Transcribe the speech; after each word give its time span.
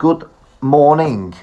good 0.00 0.24
morning, 0.62 1.34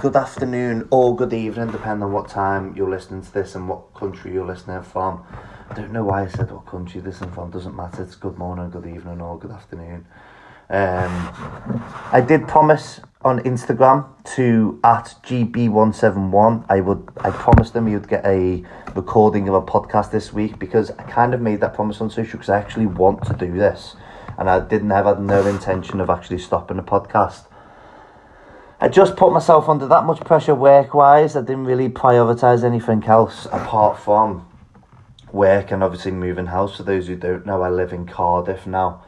good 0.00 0.16
afternoon, 0.16 0.88
or 0.90 1.14
good 1.14 1.34
evening, 1.34 1.70
depending 1.70 2.02
on 2.02 2.12
what 2.12 2.26
time 2.26 2.74
you're 2.74 2.88
listening 2.88 3.20
to 3.20 3.30
this 3.30 3.54
and 3.54 3.68
what 3.68 3.92
country 3.92 4.32
you're 4.32 4.46
listening 4.46 4.82
from. 4.82 5.22
I 5.68 5.74
don't 5.74 5.92
know 5.92 6.02
why 6.02 6.22
I 6.22 6.28
said 6.28 6.50
what 6.50 6.64
country 6.64 7.02
this 7.02 7.20
is 7.20 7.28
from, 7.34 7.50
doesn't 7.50 7.76
matter. 7.76 8.02
It's 8.02 8.14
good 8.14 8.38
morning, 8.38 8.70
good 8.70 8.86
evening, 8.86 9.20
or 9.20 9.38
good 9.38 9.50
afternoon. 9.50 10.06
Um, 10.70 11.10
I 12.10 12.24
did 12.26 12.48
promise 12.48 13.02
on 13.20 13.40
Instagram 13.40 14.08
to 14.36 14.80
at 14.82 15.14
GB171. 15.22 16.64
I 16.70 16.80
would 16.80 17.06
I 17.18 17.30
promised 17.30 17.74
them 17.74 17.86
you'd 17.86 18.08
get 18.08 18.24
a 18.24 18.64
recording 18.94 19.46
of 19.46 19.54
a 19.54 19.60
podcast 19.60 20.10
this 20.10 20.32
week 20.32 20.58
because 20.58 20.90
I 20.92 21.02
kind 21.02 21.34
of 21.34 21.42
made 21.42 21.60
that 21.60 21.74
promise 21.74 22.00
on 22.00 22.08
social 22.08 22.38
because 22.38 22.48
I 22.48 22.58
actually 22.58 22.86
want 22.86 23.26
to 23.26 23.34
do 23.34 23.52
this 23.52 23.94
and 24.38 24.48
I 24.48 24.60
didn't 24.60 24.88
have 24.88 25.04
had 25.04 25.20
no 25.20 25.46
intention 25.46 26.00
of 26.00 26.08
actually 26.08 26.38
stopping 26.38 26.78
the 26.78 26.82
podcast. 26.82 27.45
I 28.78 28.88
just 28.88 29.16
put 29.16 29.32
myself 29.32 29.70
under 29.70 29.86
that 29.86 30.04
much 30.04 30.20
pressure 30.20 30.54
work 30.54 30.92
wise. 30.92 31.34
I 31.34 31.40
didn't 31.40 31.64
really 31.64 31.88
prioritize 31.88 32.62
anything 32.62 33.02
else 33.04 33.46
apart 33.46 33.98
from 33.98 34.46
work 35.32 35.70
and 35.70 35.82
obviously 35.82 36.10
moving 36.10 36.46
house. 36.46 36.76
For 36.76 36.82
those 36.82 37.06
who 37.06 37.16
don't 37.16 37.46
know, 37.46 37.62
I 37.62 37.70
live 37.70 37.94
in 37.94 38.04
Cardiff 38.06 38.66
now, 38.66 39.02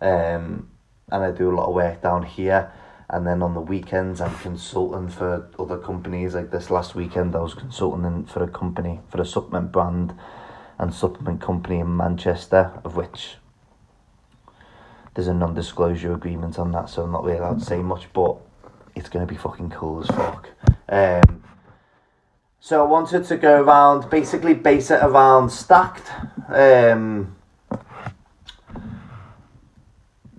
um, 0.00 0.68
and 1.12 1.22
I 1.22 1.30
do 1.30 1.48
a 1.48 1.54
lot 1.54 1.68
of 1.68 1.74
work 1.74 2.02
down 2.02 2.24
here. 2.24 2.72
And 3.08 3.24
then 3.24 3.42
on 3.42 3.54
the 3.54 3.60
weekends, 3.60 4.20
I'm 4.20 4.34
consulting 4.38 5.08
for 5.08 5.48
other 5.56 5.78
companies. 5.78 6.34
Like 6.34 6.50
this 6.50 6.68
last 6.68 6.96
weekend, 6.96 7.36
I 7.36 7.42
was 7.42 7.54
consulting 7.54 8.24
for 8.24 8.42
a 8.42 8.48
company 8.48 9.00
for 9.08 9.20
a 9.20 9.26
supplement 9.26 9.70
brand 9.70 10.14
and 10.78 10.92
supplement 10.92 11.40
company 11.40 11.78
in 11.78 11.96
Manchester, 11.96 12.72
of 12.82 12.96
which 12.96 13.36
there's 15.14 15.28
a 15.28 15.34
non-disclosure 15.34 16.12
agreement 16.12 16.58
on 16.58 16.72
that, 16.72 16.88
so 16.88 17.04
I'm 17.04 17.12
not 17.12 17.22
really 17.22 17.38
allowed 17.38 17.60
to 17.60 17.64
say 17.64 17.82
much, 17.82 18.12
but 18.12 18.38
it's 18.94 19.08
going 19.08 19.26
to 19.26 19.32
be 19.32 19.38
fucking 19.38 19.70
cool 19.70 20.00
as 20.00 20.06
fuck. 20.08 20.48
Um, 20.88 21.42
so 22.60 22.84
I 22.84 22.88
wanted 22.88 23.24
to 23.24 23.36
go 23.36 23.60
around, 23.60 24.08
basically 24.08 24.54
base 24.54 24.90
it 24.90 25.02
around 25.02 25.50
stacked. 25.50 26.10
Um, 26.48 27.36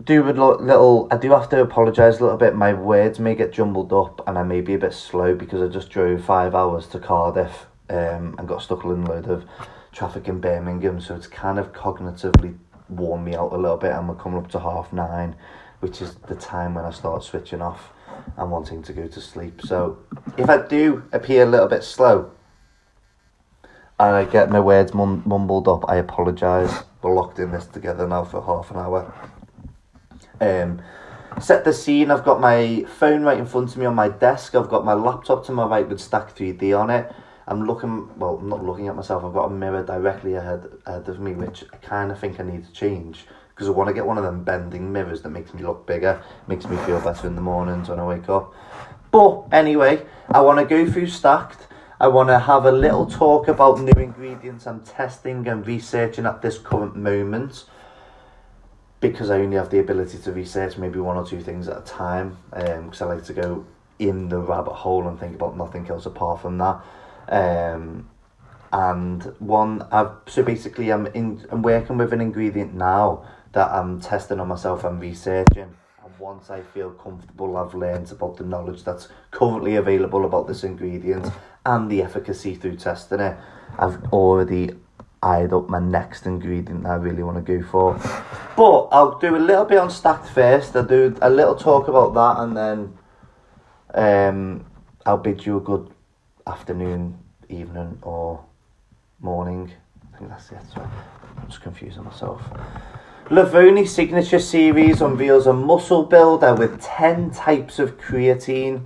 do 0.03 0.23
a 0.23 0.31
little, 0.31 1.07
I 1.11 1.17
do 1.17 1.31
have 1.31 1.49
to 1.49 1.61
apologise 1.61 2.19
a 2.19 2.23
little 2.23 2.37
bit. 2.37 2.55
My 2.55 2.73
words 2.73 3.19
may 3.19 3.35
get 3.35 3.53
jumbled 3.53 3.93
up 3.93 4.25
and 4.27 4.37
I 4.37 4.43
may 4.43 4.61
be 4.61 4.73
a 4.73 4.77
bit 4.77 4.93
slow 4.93 5.35
because 5.35 5.61
I 5.61 5.71
just 5.71 5.89
drove 5.89 6.23
five 6.23 6.55
hours 6.55 6.87
to 6.87 6.99
Cardiff 6.99 7.65
um, 7.89 8.35
and 8.37 8.47
got 8.47 8.61
stuck 8.61 8.83
in 8.83 8.91
a 8.91 9.05
load 9.05 9.27
of 9.27 9.45
traffic 9.91 10.27
in 10.27 10.39
Birmingham. 10.39 10.99
So 10.99 11.15
it's 11.15 11.27
kind 11.27 11.59
of 11.59 11.73
cognitively 11.73 12.57
worn 12.89 13.23
me 13.23 13.35
out 13.35 13.53
a 13.53 13.57
little 13.57 13.77
bit 13.77 13.91
and 13.91 14.07
we're 14.07 14.15
coming 14.15 14.39
up 14.39 14.49
to 14.51 14.59
half 14.59 14.91
nine, 14.91 15.35
which 15.79 16.01
is 16.01 16.15
the 16.27 16.35
time 16.35 16.73
when 16.73 16.85
I 16.85 16.91
start 16.91 17.23
switching 17.23 17.61
off 17.61 17.91
and 18.37 18.51
wanting 18.51 18.81
to 18.83 18.93
go 18.93 19.07
to 19.07 19.21
sleep. 19.21 19.61
So 19.63 19.99
if 20.37 20.49
I 20.49 20.65
do 20.65 21.03
appear 21.11 21.43
a 21.43 21.49
little 21.49 21.67
bit 21.67 21.83
slow 21.83 22.31
and 23.99 24.15
I 24.15 24.25
get 24.25 24.49
my 24.49 24.59
words 24.59 24.93
mum- 24.93 25.23
mumbled 25.25 25.67
up, 25.67 25.85
I 25.87 25.97
apologise. 25.97 26.83
We're 27.01 27.13
locked 27.13 27.39
in 27.39 27.51
this 27.51 27.65
together 27.65 28.07
now 28.07 28.23
for 28.23 28.41
half 28.41 28.71
an 28.71 28.77
hour. 28.77 29.13
Um, 30.39 30.81
set 31.41 31.63
the 31.63 31.73
scene. 31.73 32.11
I've 32.11 32.23
got 32.23 32.39
my 32.39 32.85
phone 32.87 33.23
right 33.23 33.37
in 33.37 33.45
front 33.45 33.71
of 33.71 33.77
me 33.77 33.85
on 33.85 33.95
my 33.95 34.09
desk. 34.09 34.55
I've 34.55 34.69
got 34.69 34.85
my 34.85 34.93
laptop 34.93 35.45
to 35.45 35.51
my 35.51 35.65
right 35.65 35.87
with 35.87 35.99
Stack 35.99 36.35
3D 36.35 36.77
on 36.77 36.89
it. 36.89 37.11
I'm 37.45 37.65
looking, 37.65 38.17
well, 38.17 38.37
I'm 38.37 38.47
not 38.47 38.63
looking 38.63 38.87
at 38.87 38.95
myself. 38.95 39.23
I've 39.23 39.33
got 39.33 39.45
a 39.45 39.49
mirror 39.49 39.83
directly 39.83 40.35
ahead, 40.35 40.65
ahead 40.85 41.09
of 41.09 41.19
me, 41.19 41.33
which 41.33 41.65
I 41.73 41.77
kind 41.77 42.11
of 42.11 42.19
think 42.19 42.39
I 42.39 42.43
need 42.43 42.65
to 42.65 42.71
change 42.71 43.25
because 43.53 43.67
I 43.67 43.71
want 43.71 43.87
to 43.87 43.93
get 43.93 44.05
one 44.05 44.17
of 44.17 44.23
them 44.23 44.43
bending 44.43 44.91
mirrors 44.91 45.21
that 45.21 45.29
makes 45.29 45.53
me 45.53 45.61
look 45.61 45.85
bigger, 45.85 46.21
makes 46.47 46.65
me 46.65 46.75
feel 46.77 46.99
better 46.99 47.27
in 47.27 47.35
the 47.35 47.41
mornings 47.41 47.89
when 47.89 47.99
I 47.99 48.05
wake 48.05 48.27
up. 48.29 48.53
But 49.11 49.43
anyway, 49.51 50.03
I 50.29 50.41
want 50.41 50.59
to 50.59 50.65
go 50.65 50.89
through 50.89 51.07
Stacked. 51.07 51.67
I 51.99 52.07
want 52.07 52.29
to 52.29 52.39
have 52.39 52.65
a 52.65 52.71
little 52.71 53.05
talk 53.05 53.47
about 53.47 53.79
new 53.79 53.93
ingredients 54.01 54.65
I'm 54.65 54.81
testing 54.81 55.47
and 55.47 55.65
researching 55.65 56.25
at 56.25 56.41
this 56.41 56.57
current 56.57 56.95
moment 56.95 57.65
because 58.99 59.29
I 59.29 59.39
only 59.39 59.57
have 59.57 59.69
the 59.69 59.79
ability 59.79 60.17
to 60.19 60.31
research 60.31 60.77
maybe 60.77 60.97
one 60.99 61.17
or 61.17 61.25
two 61.25 61.41
things 61.41 61.67
at 61.67 61.77
a 61.77 61.81
time 61.81 62.37
because 62.49 63.01
um, 63.01 63.09
I 63.09 63.13
like 63.13 63.25
to 63.25 63.33
go 63.33 63.65
in 63.99 64.29
the 64.29 64.39
rabbit 64.39 64.73
hole 64.73 65.07
and 65.07 65.19
think 65.19 65.35
about 65.35 65.55
nothing 65.55 65.87
else 65.89 66.05
apart 66.05 66.41
from 66.41 66.57
that. 66.57 66.81
Um, 67.29 68.09
and 68.71 69.23
one, 69.39 69.85
I've 69.91 70.11
so 70.25 70.41
basically 70.41 70.91
I'm 70.91 71.05
in, 71.07 71.45
I'm 71.51 71.61
working 71.61 71.97
with 71.97 72.11
an 72.11 72.21
ingredient 72.21 72.73
now 72.73 73.25
that 73.53 73.71
I'm 73.71 74.01
testing 74.01 74.39
on 74.39 74.47
myself 74.47 74.83
and 74.83 74.99
researching. 74.99 75.75
And 76.03 76.19
once 76.19 76.49
I 76.49 76.61
feel 76.61 76.91
comfortable, 76.91 77.55
I've 77.55 77.73
learned 77.73 78.11
about 78.11 78.37
the 78.37 78.43
knowledge 78.43 78.83
that's 78.83 79.07
currently 79.31 79.75
available 79.75 80.25
about 80.25 80.47
this 80.47 80.63
ingredient 80.63 81.31
and 81.65 81.89
the 81.89 82.01
efficacy 82.01 82.55
through 82.55 82.75
testing 82.75 83.19
it. 83.19 83.37
I've 83.77 84.03
already 84.11 84.71
eyed 85.21 85.53
up 85.53 85.69
my 85.69 85.79
next 85.79 86.25
ingredient 86.25 86.85
I 86.85 86.95
really 86.95 87.23
want 87.23 87.43
to 87.43 87.59
go 87.59 87.65
for. 87.65 87.93
But 88.57 88.87
I'll 88.91 89.17
do 89.19 89.35
a 89.35 89.37
little 89.37 89.65
bit 89.65 89.77
on 89.77 89.89
stacked 89.89 90.27
first. 90.27 90.75
I'll 90.75 90.83
do 90.83 91.15
a 91.21 91.29
little 91.29 91.55
talk 91.55 91.87
about 91.87 92.13
that 92.13 92.43
and 92.43 92.57
then 92.57 92.97
um, 93.93 94.65
I'll 95.05 95.17
bid 95.17 95.45
you 95.45 95.57
a 95.57 95.61
good 95.61 95.89
afternoon, 96.45 97.17
evening, 97.49 97.99
or 98.01 98.43
morning. 99.21 99.71
I 100.13 100.17
think 100.17 100.29
that's 100.29 100.51
it. 100.51 100.57
I'm 100.75 101.47
just 101.47 101.61
confusing 101.61 102.03
myself. 102.03 102.41
Levrone 103.27 103.87
Signature 103.87 104.39
Series 104.39 105.01
unveils 105.01 105.47
a 105.47 105.53
muscle 105.53 106.03
builder 106.03 106.53
with 106.53 106.81
10 106.81 107.31
types 107.31 107.79
of 107.79 107.97
creatine. 107.97 108.83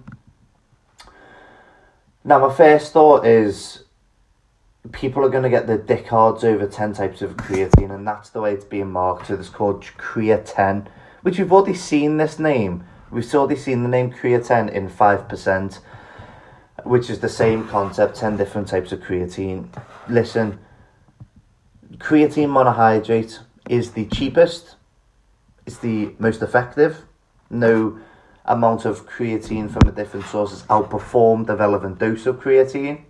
Now, 2.24 2.48
my 2.48 2.54
first 2.54 2.94
thought 2.94 3.26
is 3.26 3.84
people 4.92 5.26
are 5.26 5.30
going 5.30 5.44
to 5.44 5.50
get 5.50 5.66
the 5.66 5.78
dick 5.78 6.08
cards 6.08 6.44
over 6.44 6.68
10 6.68 6.94
types 6.94 7.24
of 7.24 7.36
creatine, 7.36 7.94
and 7.94 8.08
that's 8.08 8.30
the 8.30 8.40
way 8.40 8.54
it's 8.54 8.64
being 8.64 8.92
marketed. 8.92 9.40
It's 9.40 9.50
called 9.50 9.82
Creatine, 9.98 10.86
which 11.24 11.40
we've 11.40 11.52
already 11.52 11.74
seen 11.74 12.18
this 12.18 12.38
name. 12.38 12.86
We've 13.10 13.34
already 13.34 13.60
seen 13.60 13.82
the 13.82 13.90
name 13.90 14.12
Creatine 14.12 14.72
in 14.72 14.88
5% 14.88 15.80
which 16.84 17.10
is 17.10 17.20
the 17.20 17.30
same 17.30 17.68
concept 17.68 18.16
10 18.16 18.38
different 18.38 18.68
types 18.68 18.92
of 18.92 19.00
creatine. 19.00 19.68
Listen, 20.08 20.60
creatine 21.98 22.50
monohydrate 22.50 23.40
is 23.70 23.92
the 23.92 24.06
cheapest, 24.06 24.76
it's 25.66 25.78
the 25.80 26.14
most 26.20 26.42
effective. 26.42 27.04
No 27.50 28.00
amount 28.46 28.86
of 28.86 29.08
creatine 29.08 29.70
from 29.70 29.88
a 29.88 29.92
different 29.92 30.26
sources 30.28 30.64
outperform 30.64 31.46
the 31.46 31.56
relevant 31.56 32.00
dose 32.00 32.26
of 32.26 32.40
creatine. 32.40 33.04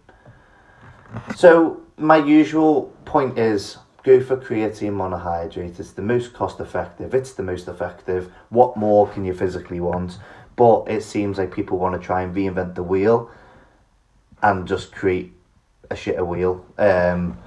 So, 1.36 1.82
my 1.98 2.18
usual 2.18 2.94
point 3.06 3.38
is 3.38 3.78
go 4.04 4.22
for 4.22 4.38
creatine 4.38 4.94
monohydrate. 4.94 5.80
It's 5.80 5.92
the 5.92 6.02
most 6.02 6.34
cost 6.34 6.60
effective, 6.60 7.14
it's 7.14 7.34
the 7.34 7.44
most 7.44 7.68
effective. 7.68 8.32
What 8.50 8.78
more 8.78 9.08
can 9.08 9.26
you 9.26 9.34
physically 9.34 9.80
want? 9.80 10.18
But 10.56 10.86
it 10.88 11.04
seems 11.04 11.38
like 11.38 11.54
people 11.54 11.78
want 11.78 12.00
to 12.00 12.06
try 12.06 12.24
and 12.24 12.36
reinvent 12.36 12.76
the 12.76 12.84
wheel 12.84 13.30
and 14.42 14.68
just 14.68 14.92
create 14.92 15.34
a 15.90 15.96
shitter 15.96 16.26
wheel. 16.26 16.66
Um, 16.78 17.38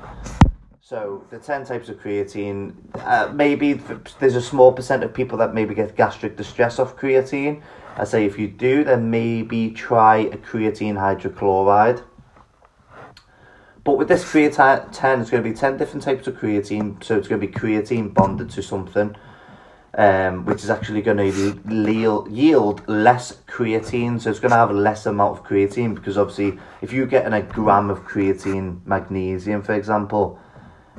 so 0.91 1.25
the 1.31 1.39
10 1.39 1.67
types 1.67 1.89
of 1.89 2.01
creatine, 2.01 2.75
uh, 2.97 3.31
maybe 3.33 3.75
there's 4.19 4.35
a 4.35 4.43
small 4.43 4.73
percent 4.73 5.05
of 5.05 5.15
people 5.15 5.39
that 5.39 5.55
maybe 5.55 5.73
get 5.73 5.95
gastric 5.95 6.37
distress 6.37 6.81
off 6.81 6.97
creatine. 6.97 7.63
I 7.97 8.03
say 8.03 8.25
if 8.25 8.37
you 8.41 8.49
do, 8.49 8.83
then 8.83 9.09
maybe 9.09 9.71
try 9.71 10.17
a 10.17 10.37
creatine 10.37 10.97
hydrochloride. 10.97 12.03
But 13.85 13.99
with 13.99 14.09
this 14.09 14.25
creatine, 14.25 14.91
10, 14.91 15.21
it's 15.21 15.31
going 15.31 15.45
to 15.45 15.49
be 15.49 15.55
10 15.55 15.77
different 15.77 16.03
types 16.03 16.27
of 16.27 16.35
creatine. 16.35 17.05
So 17.05 17.17
it's 17.17 17.29
going 17.29 17.41
to 17.41 17.47
be 17.47 17.53
creatine 17.53 18.13
bonded 18.13 18.51
to 18.51 18.61
something 18.61 19.15
um, 19.95 20.45
which 20.45 20.63
is 20.63 20.71
actually 20.71 21.03
going 21.03 21.17
to 21.17 22.31
yield 22.31 22.89
less 22.89 23.39
creatine. 23.49 24.21
So 24.21 24.31
it's 24.31 24.41
going 24.41 24.51
to 24.51 24.57
have 24.57 24.71
a 24.71 24.75
less 24.75 25.07
amount 25.07 25.39
of 25.39 25.45
creatine 25.45 25.95
because 25.95 26.17
obviously, 26.17 26.59
if 26.81 26.93
you 26.93 27.07
get 27.07 27.27
in 27.27 27.33
a 27.33 27.43
gram 27.43 27.91
of 27.91 28.01
creatine 28.01 28.85
magnesium, 28.87 29.63
for 29.63 29.75
example, 29.75 30.39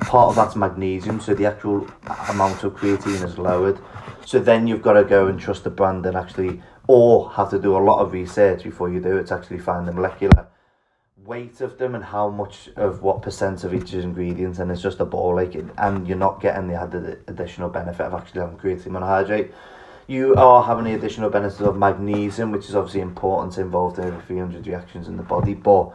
part 0.02 0.30
of 0.30 0.36
that's 0.36 0.56
magnesium, 0.56 1.20
so 1.20 1.34
the 1.34 1.46
actual 1.46 1.88
amount 2.30 2.64
of 2.64 2.74
creatine 2.74 3.24
is 3.24 3.38
lowered. 3.38 3.80
So 4.26 4.40
then 4.40 4.68
you've 4.68 4.82
got 4.82 4.94
to 4.94 5.04
go 5.04 5.28
and 5.28 5.40
trust 5.40 5.64
the 5.64 5.70
brand 5.70 6.06
and 6.06 6.18
actually, 6.18 6.62
or 6.88 7.32
have 7.32 7.50
to 7.52 7.60
do 7.60 7.76
a 7.76 7.80
lot 7.80 8.00
of 8.00 8.14
research 8.14 8.64
before 8.64 8.92
you 8.92 9.00
do 9.00 9.18
it 9.18 9.28
to 9.28 9.36
actually 9.36 9.60
find 9.60 9.88
the 9.88 9.94
molecular 9.94 10.48
weight 11.26 11.62
of 11.62 11.78
them 11.78 11.94
and 11.94 12.04
how 12.04 12.30
much 12.30 12.70
of 12.76 13.04
what 13.04 13.22
percent 13.22 13.64
of 13.64 13.74
each 13.74 13.94
ingredient 13.94 14.58
and 14.58 14.72
it's 14.72 14.82
just 14.82 15.00
a 15.00 15.06
ball 15.06 15.36
like 15.36 15.56
it, 15.56 15.66
and 15.78 16.08
you're 16.08 16.18
not 16.18 16.42
getting 16.42 16.68
the 16.68 16.74
added 16.74 17.24
additional 17.28 17.70
benefit 17.70 18.02
of 18.02 18.14
actually 18.14 18.42
having 18.42 18.58
creatine 18.58 18.88
monohydrate 18.88 19.52
you 20.08 20.34
are 20.36 20.64
having 20.64 20.84
the 20.84 20.94
additional 20.94 21.30
benefit 21.30 21.62
of 21.62 21.78
magnesium 21.78 22.52
which 22.52 22.68
is 22.68 22.76
obviously 22.76 23.02
important 23.02 23.58
involved 23.58 24.00
in 24.00 24.06
over 24.06 24.22
300 24.28 24.66
reactions 24.66 25.08
in 25.08 25.16
the 25.16 25.24
body 25.24 25.54
but 25.54 25.94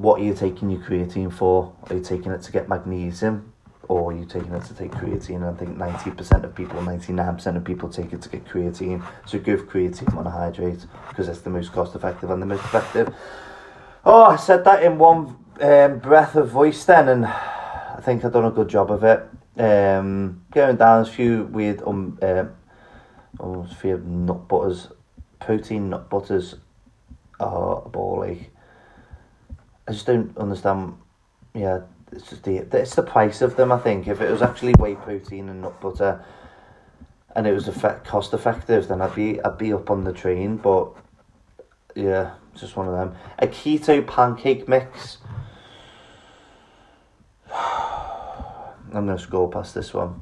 what 0.00 0.18
are 0.18 0.24
you 0.24 0.32
taking 0.32 0.70
your 0.70 0.80
creatine 0.80 1.30
for 1.30 1.74
are 1.90 1.96
you 1.96 2.02
taking 2.02 2.32
it 2.32 2.40
to 2.40 2.50
get 2.50 2.70
magnesium 2.70 3.52
or 3.86 4.10
are 4.10 4.16
you 4.16 4.24
taking 4.24 4.54
it 4.54 4.64
to 4.64 4.72
take 4.72 4.92
creatine? 4.92 5.42
I 5.42 5.54
think 5.58 5.76
90% 5.76 6.44
of 6.44 6.54
people, 6.54 6.80
99% 6.80 7.56
of 7.56 7.64
people 7.64 7.88
take 7.90 8.12
it 8.14 8.22
to 8.22 8.28
get 8.30 8.46
creatine. 8.46 9.04
So 9.26 9.38
for 9.38 9.66
creatine 9.66 10.06
monohydrate 10.14 10.86
because 11.10 11.28
it's 11.28 11.40
the 11.40 11.50
most 11.50 11.72
cost 11.72 11.94
effective 11.94 12.30
and 12.30 12.40
the 12.40 12.46
most 12.46 12.64
effective. 12.64 13.14
Oh, 14.02 14.22
I 14.22 14.36
said 14.36 14.64
that 14.64 14.82
in 14.82 14.96
one 14.96 15.36
um, 15.60 15.98
breath 15.98 16.34
of 16.34 16.48
voice 16.48 16.82
then, 16.86 17.08
and 17.08 17.26
I 17.26 18.00
think 18.00 18.24
I've 18.24 18.32
done 18.32 18.46
a 18.46 18.50
good 18.50 18.68
job 18.68 18.90
of 18.90 19.04
it. 19.04 19.28
Um, 19.58 20.46
going 20.50 20.76
down 20.76 21.02
a 21.02 21.04
few 21.04 21.44
weird 21.44 21.82
um, 21.82 22.18
uh, 22.22 22.44
oh, 23.38 23.64
few 23.64 23.98
nut 23.98 24.48
butters, 24.48 24.88
protein 25.40 25.90
nut 25.90 26.08
butters 26.08 26.54
are 27.38 27.82
a. 27.82 28.48
I 29.90 29.92
just 29.92 30.06
don't 30.06 30.38
understand. 30.38 30.94
Yeah, 31.52 31.80
it's 32.12 32.30
just 32.30 32.44
the 32.44 32.58
it's 32.58 32.94
the 32.94 33.02
price 33.02 33.42
of 33.42 33.56
them. 33.56 33.72
I 33.72 33.78
think 33.78 34.06
if 34.06 34.20
it 34.20 34.30
was 34.30 34.40
actually 34.40 34.74
whey 34.74 34.94
protein 34.94 35.48
and 35.48 35.62
nut 35.62 35.80
butter, 35.80 36.24
and 37.34 37.44
it 37.44 37.52
was 37.52 37.66
effect, 37.66 38.06
cost 38.06 38.32
effective, 38.32 38.86
then 38.86 39.02
I'd 39.02 39.16
be 39.16 39.42
I'd 39.42 39.58
be 39.58 39.72
up 39.72 39.90
on 39.90 40.04
the 40.04 40.12
train. 40.12 40.58
But 40.58 40.92
yeah, 41.96 42.34
it's 42.52 42.60
just 42.60 42.76
one 42.76 42.86
of 42.86 42.94
them. 42.94 43.16
A 43.40 43.48
keto 43.48 44.06
pancake 44.06 44.68
mix. 44.68 45.18
I'm 47.52 48.92
gonna 48.92 49.18
scroll 49.18 49.48
past 49.48 49.74
this 49.74 49.92
one. 49.92 50.20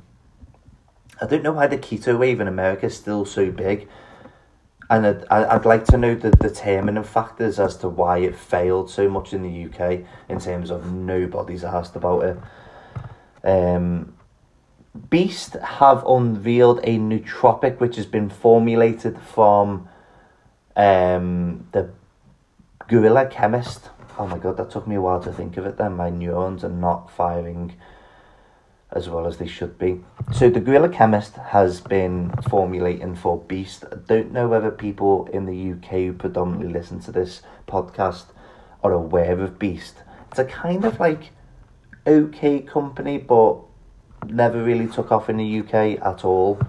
I 1.21 1.27
don't 1.27 1.43
know 1.43 1.53
why 1.53 1.67
the 1.67 1.77
keto 1.77 2.19
wave 2.19 2.41
in 2.41 2.49
America 2.49 2.87
is 2.87 2.97
still 2.97 3.27
so 3.27 3.51
big. 3.51 3.87
And 4.91 5.07
I'd, 5.07 5.25
I'd 5.27 5.65
like 5.67 5.85
to 5.87 5.99
know 5.99 6.15
the 6.15 6.31
determining 6.31 7.05
factors 7.05 7.61
as 7.61 7.77
to 7.79 7.89
why 7.89 8.19
it 8.19 8.35
failed 8.35 8.91
so 8.91 9.09
much 9.09 9.35
in 9.35 9.43
the 9.43 9.67
UK 9.67 10.05
in 10.29 10.41
terms 10.41 10.71
of 10.71 10.93
nobody's 10.93 11.65
asked 11.65 11.95
about 11.95 12.25
it. 12.25 12.39
Um, 13.45 14.15
Beast 15.11 15.55
have 15.55 16.05
unveiled 16.07 16.81
a 16.83 16.99
nootropic 16.99 17.79
which 17.79 17.97
has 17.97 18.07
been 18.07 18.31
formulated 18.31 19.19
from 19.21 19.89
um, 20.75 21.67
the 21.73 21.91
Gorilla 22.89 23.27
Chemist. 23.27 23.91
Oh 24.19 24.27
my 24.27 24.39
god, 24.39 24.57
that 24.57 24.71
took 24.71 24.87
me 24.87 24.97
a 24.97 25.01
while 25.01 25.23
to 25.23 25.33
think 25.33 25.57
of 25.57 25.67
it 25.67 25.77
then. 25.77 25.97
My 25.97 26.11
neurons 26.11 26.65
are 26.65 26.71
not 26.71 27.11
firing 27.11 27.75
as 28.93 29.09
well 29.09 29.27
as 29.27 29.37
they 29.37 29.47
should 29.47 29.79
be. 29.79 30.01
So 30.33 30.49
the 30.49 30.61
Gorilla 30.61 30.89
Chemist 30.89 31.37
has 31.37 31.81
been 31.81 32.33
formulating 32.49 33.15
for 33.15 33.39
Beast. 33.39 33.85
I 33.91 33.97
don't 33.97 34.33
know 34.33 34.49
whether 34.49 34.71
people 34.71 35.27
in 35.33 35.47
the 35.47 35.73
UK 35.73 35.91
who 36.07 36.13
predominantly 36.15 36.73
listen 36.73 37.01
to 37.01 37.13
this 37.13 37.43
podcast 37.67 38.27
are 38.83 38.93
aware 38.93 39.39
of 39.41 39.59
Beast. 39.59 39.97
It's 40.31 40.39
a 40.39 40.45
kind 40.45 40.85
of 40.85 40.99
like 40.99 41.31
okay 42.07 42.61
company, 42.61 43.19
but 43.19 43.59
never 44.27 44.63
really 44.63 44.87
took 44.87 45.13
off 45.13 45.29
in 45.29 45.37
the 45.37 45.61
UK 45.61 46.01
at 46.05 46.25
all. 46.25 46.61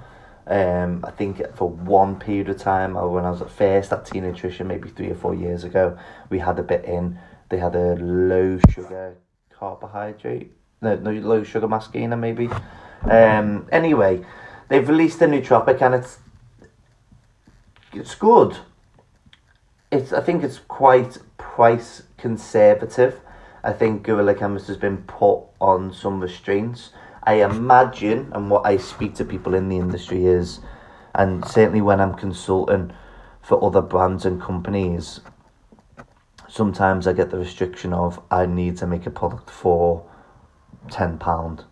Um, 0.45 1.05
I 1.07 1.11
think 1.11 1.41
for 1.55 1.69
one 1.69 2.19
period 2.19 2.49
of 2.49 2.57
time, 2.57 2.97
or 2.97 3.09
when 3.09 3.23
I 3.23 3.29
was 3.29 3.41
at 3.41 3.51
first 3.51 3.93
at 3.93 4.05
Teen 4.05 4.23
Nutrition, 4.23 4.67
maybe 4.67 4.89
three 4.89 5.09
or 5.09 5.15
four 5.15 5.35
years 5.35 5.63
ago, 5.63 5.97
we 6.29 6.39
had 6.39 6.59
a 6.59 6.63
bit 6.63 6.85
in. 6.85 7.19
They 7.49 7.59
had 7.59 7.75
a 7.75 7.95
low 7.95 8.59
sugar 8.69 9.17
carbohydrate 9.51 10.58
no, 10.81 10.95
no 10.95 11.11
low 11.11 11.43
sugar 11.43 11.67
mascara 11.67 12.15
maybe. 12.15 12.49
Um, 13.03 13.67
anyway, 13.71 14.25
they've 14.67 14.87
released 14.87 15.21
a 15.21 15.25
nootropic 15.25 15.81
and 15.81 15.95
it's 15.95 16.19
it's 17.93 18.15
good. 18.15 18.57
It's 19.91 20.13
I 20.13 20.21
think 20.21 20.43
it's 20.43 20.59
quite 20.59 21.17
price 21.37 22.03
conservative. 22.17 23.21
I 23.63 23.73
think 23.73 24.03
Gorilla 24.03 24.35
Chemist 24.35 24.67
has 24.67 24.77
been 24.77 24.97
put 24.97 25.41
on 25.59 25.93
some 25.93 26.21
restraints. 26.21 26.91
I 27.23 27.43
imagine, 27.43 28.31
and 28.31 28.49
what 28.49 28.65
I 28.65 28.77
speak 28.77 29.15
to 29.15 29.25
people 29.25 29.53
in 29.53 29.67
the 29.67 29.77
industry 29.77 30.25
is, 30.25 30.61
and 31.13 31.45
certainly 31.45 31.81
when 31.81 31.99
I'm 31.99 32.13
consulting 32.13 32.93
for 33.41 33.61
other 33.63 33.81
brands 33.81 34.25
and 34.25 34.41
companies, 34.41 35.19
sometimes 36.47 37.07
I 37.07 37.13
get 37.13 37.29
the 37.29 37.37
restriction 37.37 37.93
of 37.93 38.21
I 38.31 38.45
need 38.45 38.77
to 38.77 38.87
make 38.87 39.05
a 39.05 39.11
product 39.11 39.49
for 39.49 40.08
ten 40.89 41.17
pound 41.17 41.65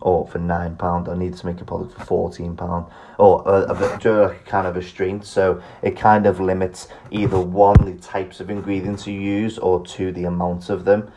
or 0.00 0.26
for 0.28 0.38
nine 0.38 0.76
pound. 0.76 1.08
I 1.08 1.16
need 1.16 1.36
to 1.36 1.46
make 1.46 1.60
a 1.60 1.64
product 1.64 1.94
for 1.94 2.04
fourteen 2.04 2.56
pound 2.56 2.86
or 3.18 3.42
a, 3.46 3.72
a, 3.72 4.34
kind 4.46 4.66
of 4.66 4.76
a 4.76 4.78
restraint. 4.78 5.24
So 5.24 5.60
it 5.82 5.96
kind 5.96 6.26
of 6.26 6.40
limits 6.40 6.88
either 7.10 7.40
one 7.40 7.84
the 7.84 8.00
types 8.00 8.40
of 8.40 8.50
ingredients 8.50 9.06
you 9.06 9.20
use 9.20 9.58
or 9.58 9.84
two 9.84 10.12
the 10.12 10.24
amount 10.24 10.70
of 10.70 10.84
them. 10.84 11.10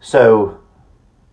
So 0.00 0.60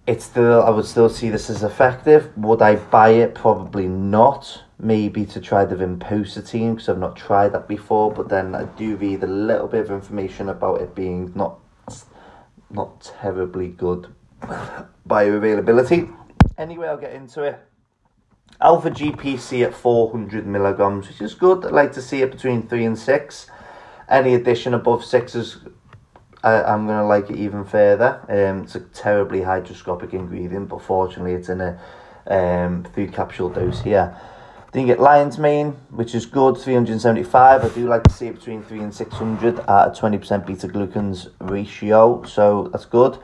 it's 0.06 0.25
still 0.25 0.62
I 0.62 0.69
would 0.69 0.86
still 0.86 1.10
see 1.10 1.30
this 1.30 1.50
as 1.50 1.63
effective. 1.63 2.36
Would 2.38 2.62
I 2.62 2.75
buy 2.75 3.10
it? 3.10 3.36
Probably 3.36 3.88
not. 3.88 4.63
Maybe 4.80 5.25
to 5.25 5.42
try 5.42 5.65
the 5.65 5.75
vinpocetine 5.75 6.75
because 6.75 6.89
I've 6.89 7.00
not 7.00 7.15
tried 7.15 7.53
that 7.53 7.68
before. 7.68 8.12
But 8.12 8.30
then 8.30 8.53
I 8.53 8.65
do 8.65 8.95
read 8.95 9.24
a 9.24 9.27
little 9.27 9.68
bit 9.68 9.81
of 9.81 9.89
information 9.89 10.50
about 10.50 10.81
it 10.81 10.94
being 10.94 11.31
not 11.33 11.60
not 12.69 13.01
terribly 13.01 13.69
good 13.69 14.13
bioavailability. 15.07 16.13
Anyway, 16.57 16.88
I'll 16.88 16.98
get 16.98 17.13
into 17.13 17.44
it. 17.44 17.60
Alpha 18.60 18.89
GPC 18.89 19.63
at 19.63 19.74
400 19.74 20.48
milligrams, 20.48 21.07
which 21.07 21.22
is 21.22 21.36
good. 21.36 21.66
I'd 21.66 21.72
like 21.72 21.92
to 21.94 22.01
see 22.01 22.22
it 22.22 22.31
between 22.31 22.68
3 22.68 22.86
and 22.86 22.98
6. 22.98 23.48
Any 24.10 24.34
addition 24.34 24.74
above 24.74 25.06
6 25.06 25.36
is, 25.36 25.57
I'm 26.44 26.88
going 26.88 26.98
to 26.98 27.06
like 27.06 27.30
it 27.30 27.36
even 27.36 27.66
further. 27.66 28.19
Um, 28.30 28.63
it's 28.63 28.75
a 28.75 28.80
terribly 28.80 29.42
hygroscopic 29.42 30.13
ingredient, 30.13 30.69
but 30.69 30.81
fortunately 30.81 31.34
it's 31.34 31.50
in 31.50 31.62
a 31.62 31.80
um, 32.25 32.84
3 32.94 33.07
capsule 33.07 33.50
dose 33.50 33.81
here. 33.81 34.18
Then 34.72 34.81
you 34.81 34.94
get 34.94 35.00
lion's 35.00 35.38
mane, 35.38 35.78
which 35.92 36.16
is 36.16 36.25
good, 36.25 36.57
375. 36.57 37.63
I 37.63 37.69
do 37.69 37.88
like 37.88 38.04
to 38.04 38.13
see 38.13 38.28
it 38.28 38.36
between 38.36 38.63
3 38.63 38.80
and 38.80 38.94
600 38.94 39.60
at 39.60 39.68
a 39.68 39.92
20% 39.92 40.45
beta 40.45 40.68
glucans 40.68 41.30
ratio, 41.39 42.24
so 42.24 42.69
that's 42.72 42.86
good. 42.86 43.18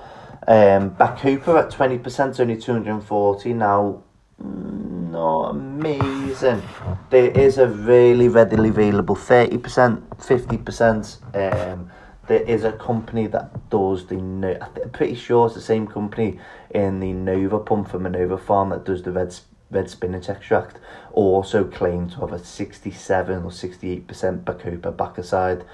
Um, 0.48 0.92
Bacopa 0.92 1.64
at 1.64 1.72
20%, 1.72 2.40
only 2.40 2.58
240. 2.58 3.54
Now, 3.54 4.04
not 4.40 5.50
amazing. 5.52 6.62
There 7.10 7.32
is 7.32 7.58
a 7.58 7.68
really 7.68 8.28
readily 8.28 8.70
available 8.70 9.16
30%, 9.16 10.02
50%. 10.18 11.72
Um, 11.74 11.92
there 12.28 12.42
is 12.42 12.64
a 12.64 12.72
company 12.72 13.28
that 13.28 13.70
does 13.70 14.08
the, 14.08 14.16
no- 14.16 14.58
I'm 14.62 14.90
pretty 14.92 15.16
sure 15.16 15.46
it's 15.46 15.56
the 15.56 15.62
same 15.62 15.88
company 15.88 16.40
in 16.72 17.00
the 17.00 17.14
Nova 17.14 17.60
pump 17.60 17.90
from 17.90 18.04
Nova 18.04 18.38
farm 18.38 18.70
that 18.70 18.86
does 18.86 19.04
the 19.04 19.12
red 19.12 19.36
red 19.72 19.90
spinach 19.90 20.30
extract 20.30 20.78
also 21.14 21.64
claim 21.64 22.08
to 22.08 22.18
have 22.18 22.32
a 22.32 22.38
67 22.38 23.44
or 23.44 23.50
68% 23.50 24.44
Bacopa 24.44 24.96
Bacoside 24.96 25.66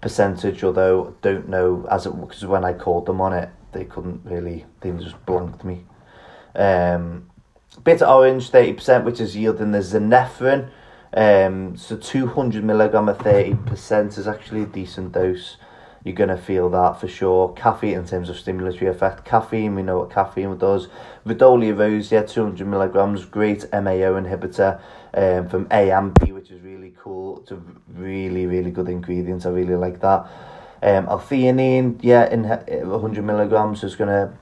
percentage, 0.00 0.62
although 0.62 1.08
I 1.08 1.12
don't 1.22 1.48
know 1.48 1.86
as 1.90 2.06
it 2.06 2.18
because 2.20 2.46
when 2.46 2.64
I 2.64 2.72
called 2.72 3.06
them 3.06 3.20
on 3.20 3.32
it, 3.32 3.50
they 3.72 3.84
couldn't 3.84 4.20
really, 4.24 4.66
they 4.80 4.90
just 4.92 5.24
blanked 5.26 5.64
me. 5.64 5.84
Um, 6.54 7.30
bitter 7.84 8.06
orange, 8.06 8.50
30%, 8.50 9.04
which 9.04 9.20
is 9.20 9.36
yielding 9.36 9.72
the 9.72 9.78
synephrine. 9.78 10.70
Um, 11.14 11.76
so 11.76 11.96
200 11.96 12.64
milligram 12.64 13.08
of 13.08 13.18
30% 13.18 14.18
is 14.18 14.26
actually 14.26 14.62
a 14.62 14.66
decent 14.66 15.12
dose. 15.12 15.56
You're 16.04 16.14
going 16.14 16.30
to 16.30 16.36
feel 16.36 16.68
that 16.70 17.00
for 17.00 17.06
sure. 17.06 17.52
Caffeine 17.52 17.98
in 17.98 18.06
terms 18.06 18.28
of 18.28 18.36
stimulatory 18.36 18.88
effect. 18.88 19.24
Caffeine, 19.24 19.74
we 19.76 19.82
know 19.82 19.98
what 19.98 20.10
caffeine 20.10 20.58
does. 20.58 20.88
Rhodiola 21.24 21.78
rosea, 21.78 22.26
200 22.26 22.66
milligrams, 22.66 23.24
great 23.24 23.64
MAO 23.72 24.18
inhibitor 24.20 24.80
um, 25.14 25.48
from 25.48 25.68
AMP, 25.70 26.28
which 26.32 26.50
is 26.50 26.60
really 26.62 26.92
cool. 26.98 27.40
It's 27.40 27.52
a 27.52 27.62
really, 27.94 28.46
really 28.46 28.72
good 28.72 28.88
ingredient. 28.88 29.46
I 29.46 29.50
really 29.50 29.76
like 29.76 30.00
that. 30.00 30.26
Um, 30.82 31.06
L-theanine, 31.08 32.00
yeah, 32.02 32.28
in 32.28 32.42
100 32.42 33.22
milligrams 33.22 33.84
is 33.84 33.94
going 33.94 34.08
to 34.08 34.36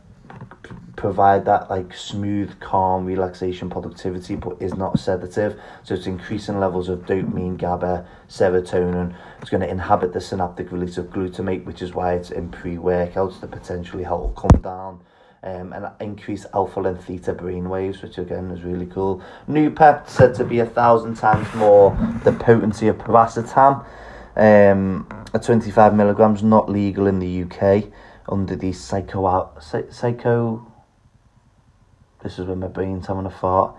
provide 0.96 1.46
that 1.46 1.70
like 1.70 1.94
smooth, 1.94 2.58
calm 2.60 3.06
relaxation 3.06 3.70
productivity, 3.70 4.36
but 4.36 4.60
is 4.60 4.74
not 4.74 4.98
sedative. 4.98 5.58
So 5.82 5.94
it's 5.94 6.06
increasing 6.06 6.60
levels 6.60 6.88
of 6.88 7.00
dopamine, 7.00 7.56
GABA, 7.56 8.06
serotonin. 8.28 9.14
It's 9.40 9.50
going 9.50 9.62
to 9.62 9.68
inhibit 9.68 10.12
the 10.12 10.20
synaptic 10.20 10.72
release 10.72 10.98
of 10.98 11.06
glutamate, 11.06 11.64
which 11.64 11.82
is 11.82 11.94
why 11.94 12.14
it's 12.14 12.30
in 12.30 12.50
pre-workouts 12.50 13.40
to 13.40 13.46
potentially 13.46 14.04
help 14.04 14.34
calm 14.34 14.60
down. 14.62 15.00
Um, 15.42 15.72
and 15.72 15.86
increase 16.00 16.44
alpha 16.52 16.82
and 16.82 17.00
theta 17.00 17.32
brain 17.32 17.70
waves, 17.70 18.02
which 18.02 18.18
again 18.18 18.50
is 18.50 18.62
really 18.62 18.84
cool. 18.84 19.22
Noopept 19.48 20.06
said 20.06 20.34
to 20.34 20.44
be 20.44 20.58
a 20.58 20.66
thousand 20.66 21.14
times 21.14 21.48
more 21.54 21.96
the 22.24 22.32
potency 22.32 22.88
of 22.88 22.98
piracetam. 22.98 23.86
Um, 24.40 25.06
at 25.34 25.42
25 25.42 25.94
milligrams, 25.94 26.42
not 26.42 26.70
legal 26.70 27.06
in 27.06 27.18
the 27.18 27.42
UK 27.42 27.92
under 28.26 28.56
the 28.56 28.72
psycho 28.72 29.52
psycho. 29.90 30.66
This 32.22 32.38
is 32.38 32.46
when 32.46 32.60
my 32.60 32.68
brain's 32.68 33.06
having 33.06 33.26
a 33.26 33.30
fart. 33.30 33.74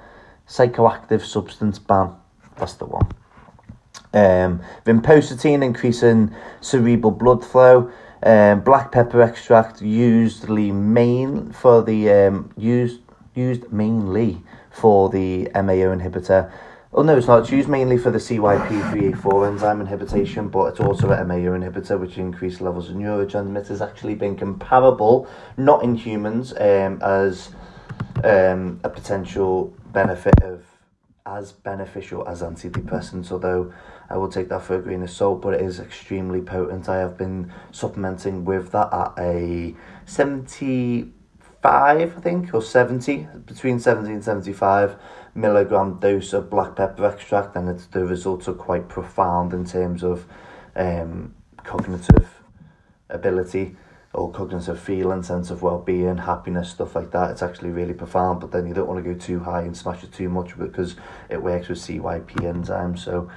Psychoactive 0.47 1.21
substance 1.21 1.79
ban. 1.79 2.11
That's 2.57 2.73
the 2.73 2.85
one. 2.85 3.07
Um, 4.13 4.61
vinpocetine 4.85 5.63
increasing 5.63 6.35
cerebral 6.59 7.11
blood 7.11 7.43
flow. 7.43 7.91
Um, 8.21 8.59
black 8.61 8.91
pepper 8.91 9.23
extract 9.23 9.81
usually 9.81 10.71
main 10.71 11.53
for 11.53 11.81
the 11.81 12.11
um, 12.11 12.51
used 12.55 12.99
used 13.33 13.71
mainly 13.71 14.43
for 14.69 15.09
the 15.09 15.49
MAO 15.55 15.89
inhibitor. 15.89 16.51
Oh 16.93 17.03
no, 17.03 17.15
it's 17.15 17.27
not. 17.27 17.43
It's 17.43 17.51
used 17.51 17.69
mainly 17.69 17.97
for 17.97 18.11
the 18.11 18.17
CYP3A4 18.17 19.47
enzyme 19.47 19.79
inhibition, 19.79 20.49
but 20.49 20.65
it's 20.65 20.81
also 20.81 21.09
an 21.11 21.25
MAO 21.25 21.57
inhibitor, 21.57 21.97
which 21.97 22.17
increases 22.17 22.59
levels 22.59 22.89
of 22.89 22.97
neurotransmitters. 22.97 23.79
Actually, 23.79 24.15
been 24.15 24.35
comparable, 24.35 25.25
not 25.55 25.83
in 25.83 25.95
humans, 25.95 26.51
um, 26.57 27.01
as 27.01 27.51
um, 28.25 28.81
a 28.83 28.89
potential 28.89 29.73
benefit 29.93 30.33
of 30.41 30.65
as 31.25 31.53
beneficial 31.53 32.27
as 32.27 32.41
antidepressants, 32.41 33.31
although 33.31 33.71
I 34.09 34.17
will 34.17 34.29
take 34.29 34.49
that 34.49 34.61
for 34.63 34.75
a 34.75 34.81
grain 34.81 35.01
of 35.01 35.09
salt, 35.09 35.41
but 35.41 35.53
it 35.53 35.61
is 35.61 35.79
extremely 35.79 36.41
potent. 36.41 36.89
I 36.89 36.97
have 36.97 37.17
been 37.17 37.53
supplementing 37.71 38.43
with 38.43 38.73
that 38.73 38.91
at 38.91 39.13
a 39.17 39.75
75, 41.63 42.17
I 42.17 42.21
think, 42.21 42.53
or 42.53 42.61
70, 42.61 43.27
between 43.45 43.79
70 43.79 44.11
and 44.11 44.23
75 44.23 44.95
milligram 45.35 45.99
dose 45.99 46.33
of 46.33 46.49
black 46.49 46.75
pepper 46.75 47.05
extract, 47.05 47.55
and 47.55 47.69
it's, 47.69 47.85
the 47.85 48.03
results 48.03 48.47
are 48.47 48.53
quite 48.53 48.89
profound 48.89 49.53
in 49.53 49.65
terms 49.65 50.03
of 50.03 50.25
um, 50.75 51.35
cognitive 51.63 52.41
ability 53.09 53.75
or 54.13 54.31
cognitive 54.31 54.79
feeling, 54.79 55.21
sense 55.21 55.51
of 55.51 55.61
well-being, 55.61 56.17
happiness, 56.17 56.71
stuff 56.71 56.95
like 56.95 57.11
that. 57.11 57.29
It's 57.31 57.43
actually 57.43 57.69
really 57.69 57.93
profound, 57.93 58.41
but 58.41 58.51
then 58.51 58.65
you 58.67 58.73
don't 58.73 58.87
want 58.87 59.03
to 59.03 59.13
go 59.13 59.17
too 59.17 59.39
high 59.39 59.61
and 59.61 59.77
smash 59.77 60.03
it 60.03 60.11
too 60.11 60.29
much 60.29 60.57
because 60.57 60.95
it 61.29 61.41
works 61.41 61.69
with 61.69 61.77
CYP 61.77 62.37
enzymes. 62.39 62.99
So 62.99 63.29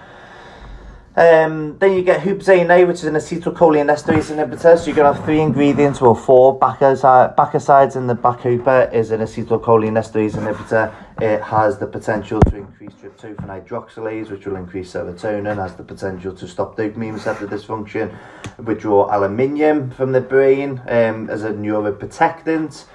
um, 1.17 1.79
then 1.79 1.93
you 1.93 2.03
get 2.03 2.23
Huperzine 2.23 2.71
A, 2.71 2.85
which 2.85 2.97
is 2.97 3.05
an 3.05 3.15
acetylcholine 3.15 3.87
acetylcholinesterase 3.87 4.35
inhibitor. 4.35 4.77
So 4.77 4.87
you're 4.87 4.97
going 4.97 5.13
to 5.13 5.15
have 5.15 5.25
three 5.25 5.41
ingredients, 5.41 6.01
well, 6.01 6.17
four. 6.17 6.59
Bacosides 6.59 7.95
in 7.95 8.09
the 8.09 8.17
Bacopa 8.17 8.93
is 8.93 9.13
an 9.13 9.21
acetylcholine 9.21 9.93
acetylcholinesterase 9.93 10.33
inhibitor. 10.33 10.93
It 11.21 11.41
has 11.41 11.79
the 11.79 11.87
potential 11.87 12.41
to 12.41 12.57
increase 12.57 12.91
tryptophan 12.95 13.47
hydroxylase, 13.47 14.33
which 14.33 14.45
will 14.47 14.57
increase 14.57 14.93
serotonin, 14.93 15.55
has 15.55 15.77
the 15.77 15.85
potential 15.85 16.35
to 16.35 16.49
stop 16.49 16.77
dopamine 16.77 17.13
receptor 17.13 17.47
dysfunction, 17.47 18.13
withdraw 18.59 19.07
aluminium 19.17 19.93
from 19.93 20.11
the 20.11 20.21
brain 20.21 20.83
um, 20.89 21.31
as 21.31 21.45
a 21.45 21.53
neuroprotectant. 21.53 22.87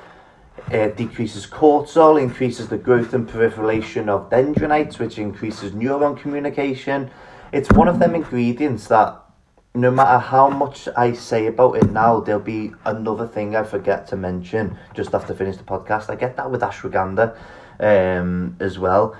It 0.69 0.97
decreases 0.97 1.47
cortisol, 1.47 2.21
increases 2.21 2.67
the 2.67 2.77
growth 2.77 3.13
and 3.13 3.25
proliferation 3.25 4.09
of 4.09 4.29
dendrites, 4.29 4.99
which 4.99 5.17
increases 5.17 5.71
neuron 5.71 6.19
communication 6.19 7.09
it's 7.51 7.71
one 7.71 7.87
of 7.87 7.99
them 7.99 8.15
ingredients 8.15 8.87
that 8.87 9.21
no 9.75 9.91
matter 9.91 10.17
how 10.17 10.49
much 10.49 10.87
I 10.97 11.13
say 11.13 11.45
about 11.47 11.77
it 11.77 11.91
now, 11.91 12.19
there'll 12.19 12.41
be 12.41 12.73
another 12.85 13.27
thing 13.27 13.55
I 13.55 13.63
forget 13.63 14.07
to 14.07 14.15
mention 14.15 14.77
just 14.93 15.13
after 15.13 15.33
finish 15.33 15.57
the 15.57 15.63
podcast. 15.63 16.09
I 16.09 16.15
get 16.15 16.37
that 16.37 16.49
with 16.49 16.61
ashwagandha 16.61 17.37
um, 17.79 18.57
as 18.59 18.79
well. 18.79 19.15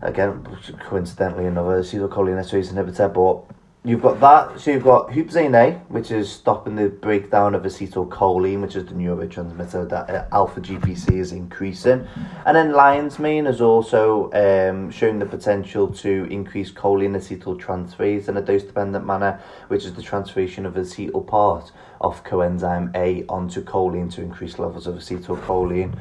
Again, 0.00 0.46
coincidentally, 0.80 1.46
another 1.46 1.80
acetylcholinesterase 1.80 2.72
inhibitor, 2.72 3.12
but 3.12 3.54
you've 3.84 4.00
got 4.00 4.18
that. 4.20 4.58
So 4.58 4.70
you've 4.70 4.82
got 4.82 5.10
Huperzine 5.10 5.54
A, 5.54 5.78
which 5.88 6.10
is 6.10 6.32
stopping 6.32 6.74
the 6.74 6.88
breakdown 6.88 7.54
of 7.54 7.62
acetylcholine, 7.62 8.62
which 8.62 8.76
is 8.76 8.86
the 8.86 8.94
neurotransmitter 8.94 9.88
that 9.90 10.10
uh, 10.10 10.26
alpha 10.32 10.60
GPC 10.60 11.12
is 11.12 11.32
increasing. 11.32 12.06
And 12.46 12.56
then 12.56 12.72
lion's 12.72 13.18
mane 13.18 13.44
has 13.44 13.60
also 13.60 14.32
um, 14.32 14.90
shown 14.90 15.18
the 15.18 15.26
potential 15.26 15.88
to 15.88 16.26
increase 16.30 16.72
choline 16.72 17.14
acetyltransferase 17.14 18.28
in 18.28 18.38
a 18.38 18.42
dose 18.42 18.64
dependent 18.64 19.04
manner, 19.04 19.40
which 19.68 19.84
is 19.84 19.94
the 19.94 20.02
transferation 20.02 20.64
of 20.64 20.74
acetyl 20.74 21.26
part 21.26 21.70
of 22.00 22.24
coenzyme 22.24 22.94
A 22.96 23.24
onto 23.28 23.62
choline 23.62 24.12
to 24.14 24.22
increase 24.22 24.58
levels 24.58 24.86
of 24.86 24.94
acetylcholine. 24.96 25.98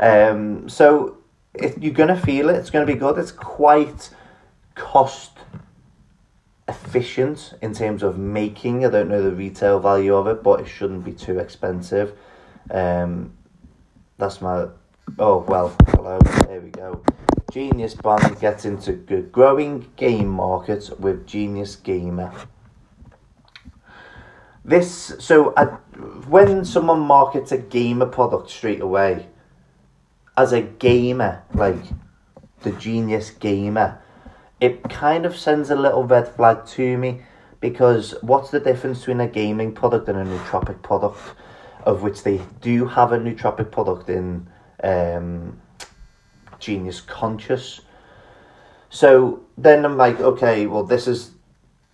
Um, 0.00 0.68
so 0.68 1.18
if 1.54 1.76
you're 1.78 1.92
going 1.92 2.08
to 2.08 2.20
feel 2.20 2.48
it, 2.48 2.56
it's 2.56 2.70
going 2.70 2.86
to 2.86 2.92
be 2.92 2.98
good. 2.98 3.18
It's 3.18 3.32
quite 3.32 4.10
cost 4.74 5.37
efficient 6.68 7.54
in 7.62 7.72
terms 7.72 8.02
of 8.02 8.18
making. 8.18 8.84
I 8.84 8.90
don't 8.90 9.08
know 9.08 9.22
the 9.22 9.34
retail 9.34 9.80
value 9.80 10.14
of 10.14 10.26
it, 10.26 10.42
but 10.42 10.60
it 10.60 10.66
shouldn't 10.66 11.04
be 11.04 11.12
too 11.12 11.38
expensive. 11.38 12.16
Um, 12.70 13.32
that's 14.18 14.40
my. 14.40 14.68
Oh 15.18 15.38
well, 15.48 15.74
hello. 15.88 16.18
There 16.46 16.60
we 16.60 16.70
go. 16.70 17.02
Genius 17.50 17.94
Brand 17.94 18.38
gets 18.40 18.66
into 18.66 18.92
good 18.92 19.32
growing 19.32 19.86
game 19.96 20.28
market 20.28 20.90
with 21.00 21.26
Genius 21.26 21.76
Gamer. 21.76 22.32
This 24.64 25.14
so 25.18 25.54
I, 25.56 25.64
when 26.28 26.66
someone 26.66 27.00
markets 27.00 27.52
a 27.52 27.58
gamer 27.58 28.04
product 28.04 28.50
straight 28.50 28.82
away, 28.82 29.28
as 30.36 30.52
a 30.52 30.60
gamer, 30.60 31.42
like 31.54 31.78
the 32.60 32.72
Genius 32.72 33.30
Gamer, 33.30 34.00
it 34.60 34.88
kind 34.88 35.24
of 35.24 35.36
sends 35.36 35.70
a 35.70 35.76
little 35.76 36.04
red 36.04 36.28
flag 36.28 36.66
to 36.66 36.96
me 36.96 37.22
because 37.60 38.14
what's 38.22 38.50
the 38.50 38.60
difference 38.60 39.00
between 39.00 39.20
a 39.20 39.28
gaming 39.28 39.72
product 39.72 40.08
and 40.08 40.18
a 40.18 40.24
nootropic 40.24 40.82
product, 40.82 41.20
of 41.84 42.02
which 42.02 42.22
they 42.22 42.40
do 42.60 42.86
have 42.86 43.12
a 43.12 43.18
nootropic 43.18 43.70
product 43.70 44.08
in 44.08 44.48
um, 44.82 45.60
Genius 46.58 47.00
Conscious. 47.00 47.80
So 48.90 49.44
then 49.56 49.84
I'm 49.84 49.96
like, 49.96 50.20
okay, 50.20 50.66
well, 50.66 50.84
this 50.84 51.06
is 51.06 51.32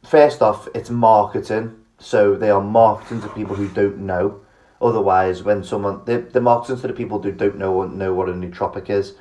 first 0.05 0.43
off, 0.43 0.69
it's 0.75 0.91
marketing, 0.91 1.77
so 1.99 2.35
they 2.35 2.51
are 2.51 2.61
marketing 2.61 3.23
to 3.23 3.29
people 3.29 3.57
who 3.57 3.69
don't 3.69 3.99
know. 3.99 4.41
Otherwise, 4.81 5.43
when 5.43 5.65
someone 5.65 6.03
they 6.05 6.19
they're 6.19 6.43
marketing 6.43 6.81
to 6.81 6.89
the 6.89 6.93
people 6.93 7.23
who 7.23 7.33
don't 7.33 7.57
know 7.57 7.85
know 7.85 8.13
what 8.13 8.29
a 8.29 8.33
nootropic 8.33 8.91
is, 8.91 9.15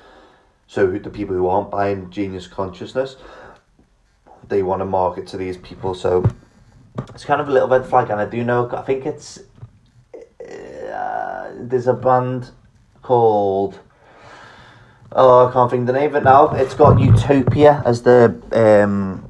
so 0.73 0.87
the 0.87 1.11
people 1.11 1.35
who 1.35 1.47
aren't 1.47 1.69
buying 1.69 2.09
Genius 2.09 2.47
Consciousness, 2.47 3.17
they 4.47 4.63
want 4.63 4.79
to 4.79 4.85
market 4.85 5.27
to 5.27 5.37
these 5.37 5.55
people. 5.55 5.93
So 5.93 6.27
it's 7.13 7.23
kind 7.23 7.39
of 7.39 7.47
a 7.47 7.51
little 7.51 7.67
red 7.67 7.85
flag, 7.85 8.09
and 8.09 8.19
I 8.19 8.25
do 8.25 8.43
know. 8.43 8.67
I 8.71 8.81
think 8.81 9.05
it's 9.05 9.37
uh, 10.15 11.51
there's 11.59 11.85
a 11.85 11.93
band 11.93 12.49
called. 13.03 13.81
Oh, 15.11 15.45
I 15.47 15.53
can't 15.53 15.69
think 15.69 15.85
the 15.85 15.93
name 15.93 16.09
of 16.09 16.15
it 16.15 16.23
now. 16.23 16.49
It's 16.55 16.73
got 16.73 16.99
Utopia 16.99 17.83
as 17.85 18.01
the. 18.01 18.41
Um, 18.51 19.29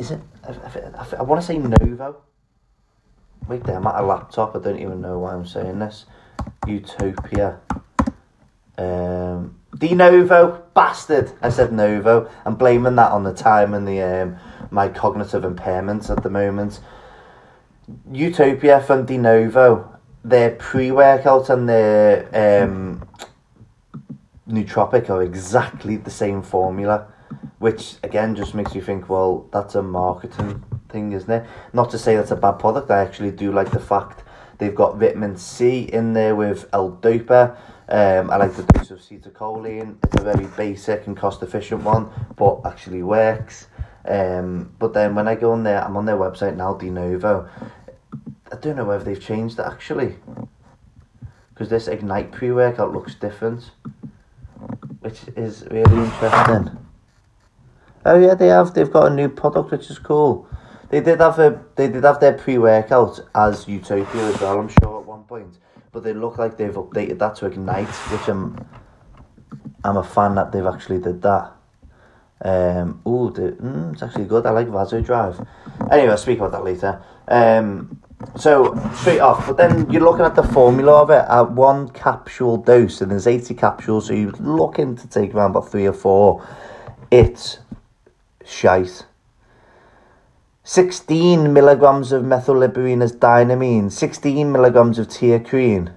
is 0.00 0.10
it? 0.10 0.20
I, 0.42 0.52
I, 0.52 1.16
I, 1.18 1.22
want 1.22 1.38
to 1.38 1.46
say 1.46 1.58
Novo. 1.58 2.16
Wait 3.46 3.62
there, 3.64 3.76
I'm 3.76 3.86
at 3.86 3.96
a 3.96 4.06
laptop. 4.06 4.56
I 4.56 4.60
don't 4.60 4.80
even 4.80 5.02
know 5.02 5.18
why 5.18 5.34
I'm 5.34 5.44
saying 5.44 5.80
this. 5.80 6.06
Utopia. 6.66 7.60
Um, 8.78 9.56
De 9.76 9.94
Novo, 9.94 10.62
bastard. 10.74 11.32
I 11.42 11.50
said 11.50 11.72
Novo. 11.72 12.30
I'm 12.44 12.54
blaming 12.54 12.96
that 12.96 13.10
on 13.12 13.24
the 13.24 13.34
time 13.34 13.74
and 13.74 13.86
the 13.86 14.00
um, 14.00 14.36
my 14.70 14.88
cognitive 14.88 15.42
impairments 15.42 16.08
at 16.08 16.22
the 16.22 16.30
moment. 16.30 16.80
Utopia 18.10 18.80
from 18.80 19.06
De 19.06 19.18
Novo, 19.18 19.92
their 20.24 20.50
pre-workout 20.50 21.50
and 21.50 21.68
their 21.68 22.26
um, 22.64 23.06
nootropic 24.48 25.10
are 25.10 25.22
exactly 25.22 25.96
the 25.96 26.10
same 26.10 26.42
formula, 26.42 27.06
which 27.58 27.96
again 28.02 28.34
just 28.34 28.54
makes 28.54 28.74
you 28.74 28.80
think, 28.80 29.08
well, 29.08 29.48
that's 29.52 29.74
a 29.74 29.82
marketing 29.82 30.62
thing, 30.88 31.12
isn't 31.12 31.30
it? 31.30 31.46
Not 31.72 31.90
to 31.90 31.98
say 31.98 32.16
that's 32.16 32.30
a 32.30 32.36
bad 32.36 32.52
product. 32.52 32.90
I 32.90 33.00
actually 33.00 33.32
do 33.32 33.52
like 33.52 33.70
the 33.70 33.80
fact 33.80 34.22
they've 34.58 34.74
got 34.74 34.96
vitamin 34.96 35.36
C 35.36 35.80
in 35.82 36.12
there 36.12 36.34
with 36.34 36.68
L-Dopa 36.72 37.56
um, 37.88 38.30
I 38.30 38.36
like 38.36 38.54
the 38.54 38.64
dose 38.64 38.90
of 38.90 38.98
acetylcholine. 38.98 39.96
It's 40.04 40.20
a 40.20 40.24
very 40.24 40.46
basic 40.56 41.06
and 41.06 41.16
cost 41.16 41.42
efficient 41.42 41.84
one, 41.84 42.10
but 42.36 42.60
actually 42.64 43.02
works. 43.02 43.68
Um, 44.06 44.72
but 44.78 44.92
then 44.92 45.14
when 45.14 45.28
I 45.28 45.34
go 45.34 45.52
on 45.52 45.62
there, 45.62 45.82
I'm 45.84 45.96
on 45.96 46.04
their 46.04 46.16
website 46.16 46.56
now, 46.56 46.74
De 46.74 46.90
Novo. 46.90 47.48
I 48.52 48.56
don't 48.56 48.76
know 48.76 48.84
whether 48.84 49.04
they've 49.04 49.20
changed 49.20 49.58
it 49.58 49.66
actually. 49.66 50.16
Because 51.50 51.68
this 51.70 51.88
Ignite 51.88 52.32
pre 52.32 52.52
workout 52.52 52.92
looks 52.92 53.14
different, 53.14 53.70
which 55.00 55.22
is 55.36 55.66
really 55.70 56.04
interesting. 56.04 56.76
Oh 58.04 58.18
yeah, 58.18 58.34
they 58.34 58.48
have. 58.48 58.74
They've 58.74 58.90
got 58.90 59.10
a 59.10 59.14
new 59.14 59.28
product, 59.28 59.70
which 59.70 59.90
is 59.90 59.98
cool. 59.98 60.48
They 60.90 61.00
did 61.00 61.20
have 61.20 61.38
a. 61.38 61.64
They 61.76 61.88
did 61.88 62.04
have 62.04 62.20
their 62.20 62.34
pre 62.34 62.58
workout 62.58 63.20
as 63.34 63.66
Utopia 63.66 64.28
as 64.28 64.40
well. 64.40 64.60
I'm 64.60 64.68
sure 64.68 64.95
but 65.96 66.04
they 66.04 66.12
look 66.12 66.36
like 66.36 66.58
they've 66.58 66.74
updated 66.74 67.18
that 67.18 67.36
to 67.36 67.46
Ignite, 67.46 67.88
which 68.12 68.28
I'm 68.28 68.54
I'm 69.82 69.96
a 69.96 70.04
fan 70.04 70.34
that 70.34 70.52
they've 70.52 70.66
actually 70.66 70.98
did 70.98 71.22
that. 71.22 71.52
Um, 72.42 73.00
oh, 73.06 73.30
mm, 73.30 73.94
it's 73.94 74.02
actually 74.02 74.26
good. 74.26 74.44
I 74.44 74.50
like 74.50 74.68
Vaso 74.68 75.00
Drive. 75.00 75.40
Anyway, 75.90 76.10
I'll 76.10 76.18
speak 76.18 76.36
about 76.36 76.52
that 76.52 76.64
later. 76.64 77.02
Um, 77.28 77.98
so 78.36 78.78
straight 78.94 79.20
off, 79.20 79.46
but 79.46 79.56
then 79.56 79.90
you're 79.90 80.02
looking 80.02 80.26
at 80.26 80.34
the 80.34 80.42
formula 80.42 81.00
of 81.00 81.08
it 81.08 81.24
at 81.30 81.52
one 81.52 81.88
capsule 81.88 82.58
dose, 82.58 83.00
and 83.00 83.10
there's 83.10 83.26
80 83.26 83.54
capsules, 83.54 84.08
so 84.08 84.12
you're 84.12 84.32
looking 84.32 84.96
to 84.96 85.08
take 85.08 85.32
around 85.32 85.52
about 85.52 85.70
three 85.70 85.86
or 85.86 85.94
four. 85.94 86.46
It's 87.10 87.60
shite. 88.44 89.06
16 90.68 91.52
milligrams 91.52 92.10
of 92.10 92.24
methylliberine 92.24 93.00
as 93.00 93.12
dynamine, 93.12 93.88
16 93.88 94.50
milligrams 94.50 94.98
of 94.98 95.06
teacrine, 95.06 95.92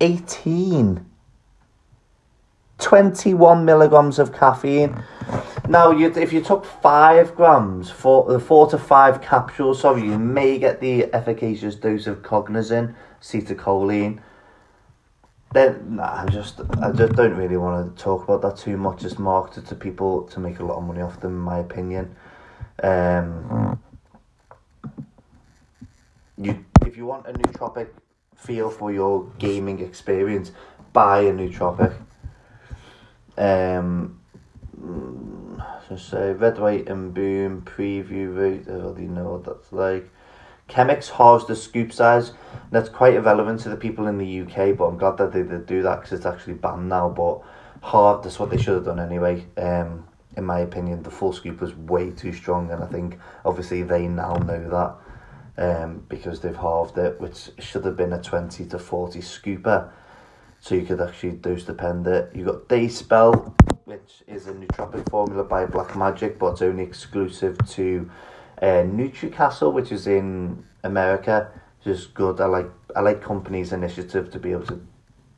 18, 0.00 1.04
21 2.78 3.64
milligrams 3.64 4.20
of 4.20 4.32
caffeine. 4.32 5.02
Now, 5.68 5.90
you, 5.90 6.12
if 6.14 6.32
you 6.32 6.40
took 6.40 6.64
five 6.64 7.34
grams, 7.34 7.90
four, 7.90 8.30
uh, 8.30 8.38
four 8.38 8.70
to 8.70 8.78
five 8.78 9.20
capsules, 9.20 9.80
sorry, 9.80 10.02
you 10.02 10.16
may 10.16 10.56
get 10.60 10.80
the 10.80 11.12
efficacious 11.12 11.74
dose 11.74 12.06
of 12.06 12.22
cognizin, 12.22 12.94
acetylcholine. 13.20 14.20
Then, 15.52 15.96
nah, 15.96 16.22
I 16.22 16.26
just, 16.26 16.60
I 16.80 16.92
just 16.92 17.14
don't 17.14 17.34
really 17.34 17.56
want 17.56 17.96
to 17.96 18.00
talk 18.00 18.22
about 18.22 18.42
that 18.42 18.58
too 18.58 18.76
much. 18.76 19.02
It's 19.02 19.18
marketed 19.18 19.66
to 19.66 19.74
people 19.74 20.22
to 20.28 20.38
make 20.38 20.60
a 20.60 20.64
lot 20.64 20.76
of 20.76 20.84
money 20.84 21.00
off 21.00 21.18
them, 21.18 21.32
in 21.32 21.40
my 21.40 21.58
opinion. 21.58 22.14
Um, 22.82 23.78
you, 26.36 26.64
if 26.86 26.96
you 26.96 27.06
want 27.06 27.26
a 27.26 27.32
nootropic 27.32 27.88
feel 28.36 28.70
for 28.70 28.92
your 28.92 29.26
gaming 29.38 29.80
experience, 29.80 30.52
buy 30.92 31.20
a 31.20 31.32
nootropic. 31.32 31.94
Um, 33.36 34.20
so 35.88 35.96
say 35.96 36.32
red, 36.32 36.58
white, 36.58 36.88
and 36.88 37.12
boom 37.12 37.62
preview 37.62 38.34
route. 38.34 38.66
I 38.68 38.72
already 38.72 39.06
know 39.06 39.32
what 39.32 39.44
that's 39.44 39.72
like. 39.72 40.10
Chemix 40.68 41.10
halves 41.10 41.46
the 41.46 41.56
scoop 41.56 41.92
size. 41.92 42.32
That's 42.70 42.88
quite 42.88 43.14
irrelevant 43.14 43.60
to 43.60 43.68
the 43.68 43.76
people 43.76 44.06
in 44.06 44.18
the 44.18 44.40
UK, 44.42 44.76
but 44.76 44.86
I'm 44.86 44.98
glad 44.98 45.16
that 45.18 45.32
they 45.32 45.42
did 45.42 45.66
do 45.66 45.82
that 45.82 45.96
because 45.96 46.12
it's 46.12 46.26
actually 46.26 46.54
banned 46.54 46.88
now. 46.88 47.08
But 47.08 47.42
hard, 47.82 48.22
that's 48.22 48.38
what 48.38 48.50
they 48.50 48.56
should 48.56 48.74
have 48.74 48.84
done 48.84 49.00
anyway. 49.00 49.46
Um, 49.56 50.06
in 50.40 50.46
my 50.46 50.60
opinion, 50.60 51.02
the 51.02 51.10
full 51.10 51.34
scoop 51.34 51.60
was 51.60 51.74
way 51.74 52.10
too 52.10 52.32
strong, 52.32 52.70
and 52.70 52.82
I 52.82 52.86
think 52.86 53.18
obviously 53.44 53.82
they 53.82 54.08
now 54.08 54.34
know 54.34 54.96
that 55.56 55.62
um, 55.62 56.04
because 56.08 56.40
they've 56.40 56.56
halved 56.56 56.96
it, 56.96 57.20
which 57.20 57.50
should 57.58 57.84
have 57.84 57.96
been 57.96 58.14
a 58.14 58.22
20 58.22 58.64
to 58.64 58.78
40 58.78 59.20
scooper. 59.20 59.90
So 60.58 60.74
you 60.74 60.86
could 60.86 61.00
actually 61.00 61.32
dose 61.32 61.64
depend 61.64 62.06
it. 62.06 62.30
You've 62.34 62.46
got 62.46 62.68
Day 62.68 62.88
Spell, 62.88 63.54
which 63.84 64.22
is 64.26 64.46
a 64.46 64.54
nootropic 64.54 65.08
formula 65.10 65.44
by 65.44 65.66
Black 65.66 65.94
Magic, 65.94 66.38
but 66.38 66.52
it's 66.52 66.62
only 66.62 66.84
exclusive 66.84 67.58
to 67.68 68.10
uh, 68.62 68.84
NutriCastle, 68.84 69.74
which 69.74 69.92
is 69.92 70.06
in 70.06 70.64
America. 70.84 71.50
Just 71.84 72.14
good. 72.14 72.40
I 72.40 72.46
like 72.46 72.70
I 72.96 73.00
like 73.00 73.22
companies' 73.22 73.72
initiative 73.72 74.30
to 74.30 74.38
be 74.38 74.52
able 74.52 74.66
to 74.66 74.80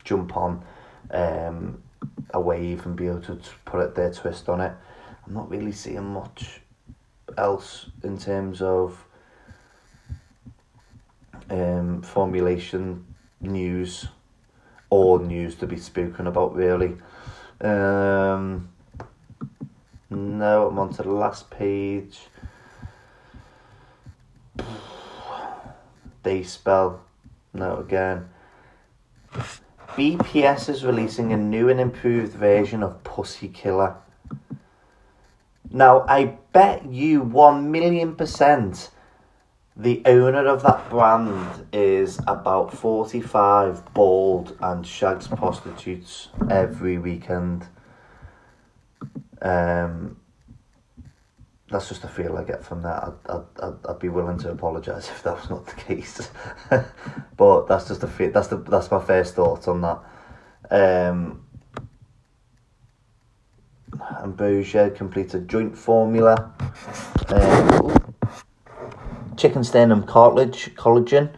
jump 0.05 0.37
on 0.37 0.65
um, 1.11 1.83
a 2.35 2.41
wave 2.41 2.87
and 2.87 2.97
be 2.97 3.07
able 3.09 3.23
to 3.23 3.39
put 3.65 3.81
it 3.81 3.95
their 3.97 4.13
twist 4.13 4.49
on 4.49 4.61
it. 4.61 4.73
I'm 5.27 5.35
not 5.35 5.51
really 5.51 5.73
seeing 5.73 6.05
much 6.05 6.61
else 7.37 7.87
in 8.03 8.19
terms 8.19 8.61
of 8.61 9.05
um, 11.51 12.03
formulation 12.03 13.05
news 13.41 14.09
or 14.91 15.21
news 15.21 15.55
to 15.57 15.67
be 15.67 15.77
spoken 15.77 16.27
about 16.27 16.55
really. 16.55 16.97
Um, 17.61 18.69
no, 20.11 20.69
I'm 20.69 20.79
on 20.79 20.93
to 20.95 21.03
the 21.03 21.11
last 21.11 21.51
page. 21.51 22.21
Day 26.23 26.43
spell. 26.43 27.01
No, 27.55 27.77
again. 27.77 28.29
BPS 29.89 30.69
is 30.69 30.85
releasing 30.85 31.33
a 31.33 31.37
new 31.37 31.69
and 31.69 31.81
improved 31.81 32.33
version 32.33 32.83
of 32.83 33.03
Pussy 33.05 33.49
Killer. 33.49 33.97
Now, 35.73 36.05
I 36.07 36.37
bet 36.53 36.85
you 36.87 37.23
1 37.23 37.71
million 37.71 38.15
percent 38.15 38.91
the 39.75 40.03
owner 40.05 40.47
of 40.47 40.63
that 40.65 40.91
brand 40.91 41.67
is 41.73 42.19
about 42.27 42.75
45 42.75 43.95
bald 43.95 44.57
and 44.61 44.87
shags 44.87 45.27
prostitutes 45.27 46.29
every 46.51 46.99
weekend. 46.99 47.67
Um, 49.41 50.19
that's 51.71 51.89
just 51.89 52.05
a 52.05 52.09
feel 52.09 52.37
I 52.37 52.45
get 52.45 52.63
from 52.63 52.83
that. 52.83 53.03
I'd, 53.03 53.63
I'd, 53.63 53.75
I'd, 53.89 53.99
be 53.99 54.11
willing 54.11 54.39
to 54.41 54.51
apologise 54.51 55.09
if 55.11 55.23
that 55.23 55.37
was 55.37 55.49
not 55.49 55.67
the 55.67 55.75
case. 55.75 56.31
but 57.39 57.67
that's 57.67 57.89
just 57.89 58.03
a 58.03 58.09
feel, 58.09 58.31
that's 58.31 58.49
the 58.49 58.59
that's 58.59 58.91
my 58.91 59.01
first 59.01 59.35
thoughts 59.35 59.67
on 59.69 59.81
that. 59.81 60.01
Um, 60.71 61.47
Ambrosia 64.23 64.91
completed 64.91 65.49
joint 65.49 65.77
formula. 65.77 66.53
Um, 67.29 68.15
chicken 69.37 69.65
sternum 69.65 70.05
cartilage 70.05 70.75
collagen. 70.75 71.35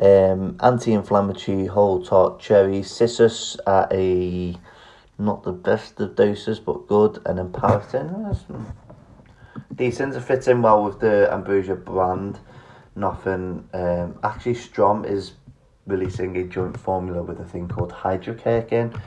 Um, 0.00 0.56
anti-inflammatory 0.62 1.66
whole 1.66 2.02
tart 2.02 2.40
cherry 2.40 2.82
cissus 2.82 3.58
at 3.66 3.92
a 3.92 4.56
not 5.18 5.42
the 5.42 5.52
best 5.52 6.00
of 6.00 6.16
doses 6.16 6.58
but 6.58 6.86
good 6.88 7.20
and 7.26 7.36
then 7.36 7.52
paraffin 7.52 8.34
decent 9.74 10.14
it 10.16 10.20
fits 10.20 10.48
in 10.48 10.62
well 10.62 10.82
with 10.82 11.00
the 11.00 11.30
ambrosia 11.30 11.74
brand 11.74 12.38
nothing 12.96 13.68
um, 13.74 14.18
actually 14.22 14.54
strom 14.54 15.04
is 15.04 15.32
releasing 15.86 16.34
a 16.38 16.44
joint 16.44 16.78
formula 16.80 17.22
with 17.22 17.38
a 17.38 17.44
thing 17.44 17.68
called 17.68 17.92
hydrocare 17.92 18.98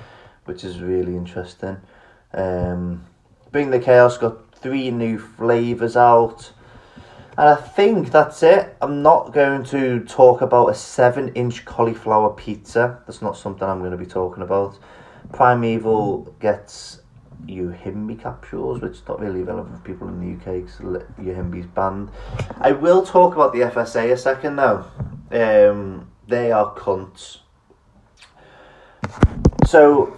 which 0.46 0.64
is 0.64 0.80
really 0.80 1.16
interesting 1.16 1.76
um, 2.34 3.06
bring 3.52 3.70
the 3.70 3.80
chaos 3.80 4.18
got 4.18 4.54
three 4.56 4.92
new 4.92 5.20
flavors 5.20 5.96
out 5.96 6.52
and 7.38 7.50
I 7.50 7.56
think 7.56 8.12
that's 8.12 8.44
it. 8.44 8.78
I'm 8.80 9.02
not 9.02 9.34
going 9.34 9.64
to 9.66 10.02
talk 10.02 10.42
about 10.42 10.68
a 10.68 10.76
7 10.76 11.30
inch 11.30 11.66
cauliflower 11.66 12.30
pizza. 12.30 13.02
That's 13.08 13.24
not 13.24 13.36
something 13.36 13.68
I'm 13.68 13.80
going 13.80 13.92
to 13.92 13.98
be 13.98 14.06
talking 14.06 14.44
about. 14.44 14.78
Primeval 15.32 16.36
gets 16.40 17.02
Yohimbe 17.48 18.22
capsules, 18.22 18.82
which 18.82 18.94
is 18.94 19.08
not 19.08 19.20
really 19.20 19.42
relevant 19.42 19.78
for 19.78 19.84
people 19.84 20.08
in 20.10 20.20
the 20.20 20.36
UK 20.36 20.64
because 20.64 20.80
Yohimbe's 21.20 21.66
banned. 21.66 22.12
I 22.62 22.72
will 22.72 23.04
talk 23.04 23.34
about 23.34 23.52
the 23.52 23.62
FSA 23.62 24.12
a 24.12 24.18
second 24.18 24.58
now. 24.58 24.86
Um, 25.32 26.12
they 26.28 26.52
are 26.52 26.76
cunts. 26.76 27.40
So 29.66 30.16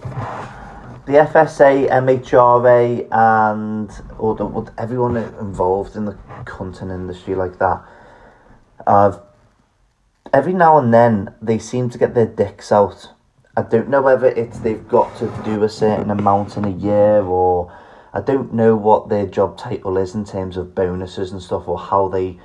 the 1.06 1.12
FSA, 1.12 1.88
MHRA, 1.88 3.06
and 3.12 3.90
all 4.18 4.34
the, 4.34 4.72
everyone 4.76 5.16
involved 5.16 5.94
in 5.94 6.04
the 6.04 6.18
content 6.44 6.90
industry 6.90 7.36
like 7.36 7.58
that, 7.60 7.84
uh, 8.88 9.16
every 10.32 10.52
now 10.52 10.78
and 10.78 10.92
then 10.92 11.32
they 11.40 11.58
seem 11.58 11.88
to 11.90 11.98
get 11.98 12.14
their 12.14 12.26
dicks 12.26 12.72
out. 12.72 13.12
I 13.56 13.62
don't 13.62 13.88
know 13.88 14.02
whether 14.02 14.26
it's 14.26 14.58
they've 14.58 14.86
got 14.86 15.16
to 15.18 15.32
do 15.44 15.62
a 15.62 15.68
certain 15.68 16.10
amount 16.10 16.56
in 16.56 16.64
a 16.64 16.70
year 16.70 17.22
or 17.22 17.72
I 18.12 18.20
don't 18.20 18.52
know 18.52 18.74
what 18.76 19.08
their 19.08 19.26
job 19.26 19.56
title 19.56 19.96
is 19.98 20.14
in 20.14 20.24
terms 20.24 20.56
of 20.56 20.74
bonuses 20.74 21.32
and 21.32 21.40
stuff 21.40 21.68
or 21.68 21.78
how 21.78 22.08
they 22.08 22.38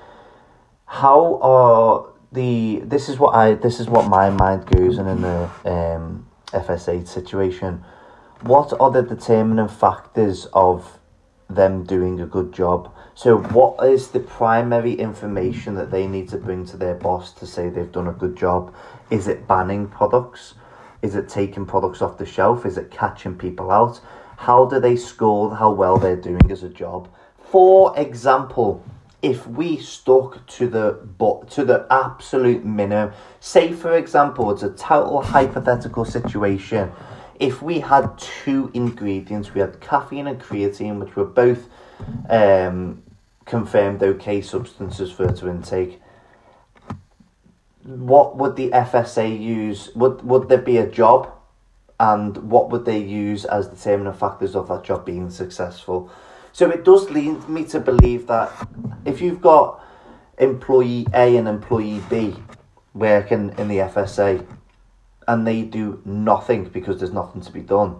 how 0.85 1.39
are 1.41 2.05
the 2.31 2.81
this 2.85 3.09
is 3.09 3.19
what 3.19 3.35
I 3.35 3.55
this 3.55 3.79
is 3.79 3.89
what 3.89 4.07
my 4.07 4.29
mind 4.29 4.67
goes 4.67 4.97
in 4.97 5.07
in 5.07 5.21
the 5.21 5.49
um, 5.65 6.27
FSA 6.47 7.05
situation 7.07 7.83
what 8.41 8.73
are 8.79 8.89
the 8.89 9.03
determining 9.03 9.67
factors 9.67 10.47
of 10.53 10.99
them 11.49 11.83
doing 11.83 12.19
a 12.19 12.25
good 12.25 12.51
job? 12.51 12.91
So, 13.13 13.37
what 13.37 13.87
is 13.87 14.09
the 14.09 14.19
primary 14.19 14.93
information 14.93 15.75
that 15.75 15.91
they 15.91 16.07
need 16.07 16.29
to 16.29 16.37
bring 16.37 16.65
to 16.67 16.77
their 16.77 16.95
boss 16.95 17.33
to 17.33 17.45
say 17.45 17.69
they've 17.69 17.91
done 17.91 18.07
a 18.07 18.13
good 18.13 18.35
job? 18.35 18.73
Is 19.09 19.27
it 19.27 19.47
banning 19.47 19.87
products? 19.87 20.55
Is 21.01 21.15
it 21.15 21.29
taking 21.29 21.65
products 21.65 22.01
off 22.01 22.17
the 22.17 22.25
shelf? 22.25 22.65
Is 22.65 22.77
it 22.77 22.89
catching 22.89 23.37
people 23.37 23.69
out? 23.69 23.99
How 24.37 24.65
do 24.65 24.79
they 24.79 24.95
score 24.95 25.55
how 25.55 25.71
well 25.71 25.97
they're 25.97 26.15
doing 26.15 26.51
as 26.51 26.63
a 26.63 26.69
job? 26.69 27.09
For 27.37 27.97
example, 27.99 28.83
if 29.21 29.45
we 29.45 29.77
stuck 29.77 30.47
to 30.47 30.67
the 30.67 30.99
but 31.19 31.49
to 31.51 31.65
the 31.65 31.85
absolute 31.91 32.65
minimum, 32.65 33.13
say 33.39 33.71
for 33.71 33.95
example, 33.95 34.49
it's 34.51 34.63
a 34.63 34.71
total 34.71 35.21
hypothetical 35.21 36.05
situation 36.05 36.91
if 37.41 37.61
we 37.61 37.79
had 37.79 38.17
two 38.19 38.69
ingredients, 38.73 39.53
we 39.53 39.61
had 39.61 39.81
caffeine 39.81 40.27
and 40.27 40.39
creatine, 40.39 40.99
which 40.99 41.15
were 41.15 41.25
both 41.25 41.67
um, 42.29 43.01
confirmed 43.45 44.01
okay 44.03 44.41
substances 44.41 45.11
for 45.11 45.29
to 45.31 45.49
intake. 45.49 45.99
What 47.83 48.37
would 48.37 48.55
the 48.55 48.69
FSA 48.69 49.41
use? 49.41 49.89
Would 49.95 50.23
would 50.23 50.49
there 50.49 50.61
be 50.61 50.77
a 50.77 50.87
job, 50.87 51.31
and 51.99 52.37
what 52.37 52.69
would 52.69 52.85
they 52.85 52.99
use 52.99 53.43
as 53.45 53.67
determining 53.67 54.13
factors 54.13 54.55
of 54.55 54.67
that 54.67 54.83
job 54.83 55.03
being 55.03 55.31
successful? 55.31 56.11
So 56.53 56.69
it 56.69 56.85
does 56.85 57.09
lead 57.09 57.49
me 57.49 57.65
to 57.65 57.79
believe 57.79 58.27
that 58.27 58.51
if 59.03 59.19
you've 59.19 59.41
got 59.41 59.83
employee 60.37 61.07
A 61.13 61.37
and 61.37 61.47
employee 61.47 62.03
B 62.07 62.35
working 62.93 63.55
in 63.57 63.67
the 63.67 63.77
FSA, 63.77 64.45
and 65.27 65.45
they 65.45 65.61
do 65.61 66.01
nothing 66.05 66.65
because 66.65 66.99
there's 66.99 67.13
nothing 67.13 67.41
to 67.41 67.51
be 67.51 67.61
done. 67.61 67.97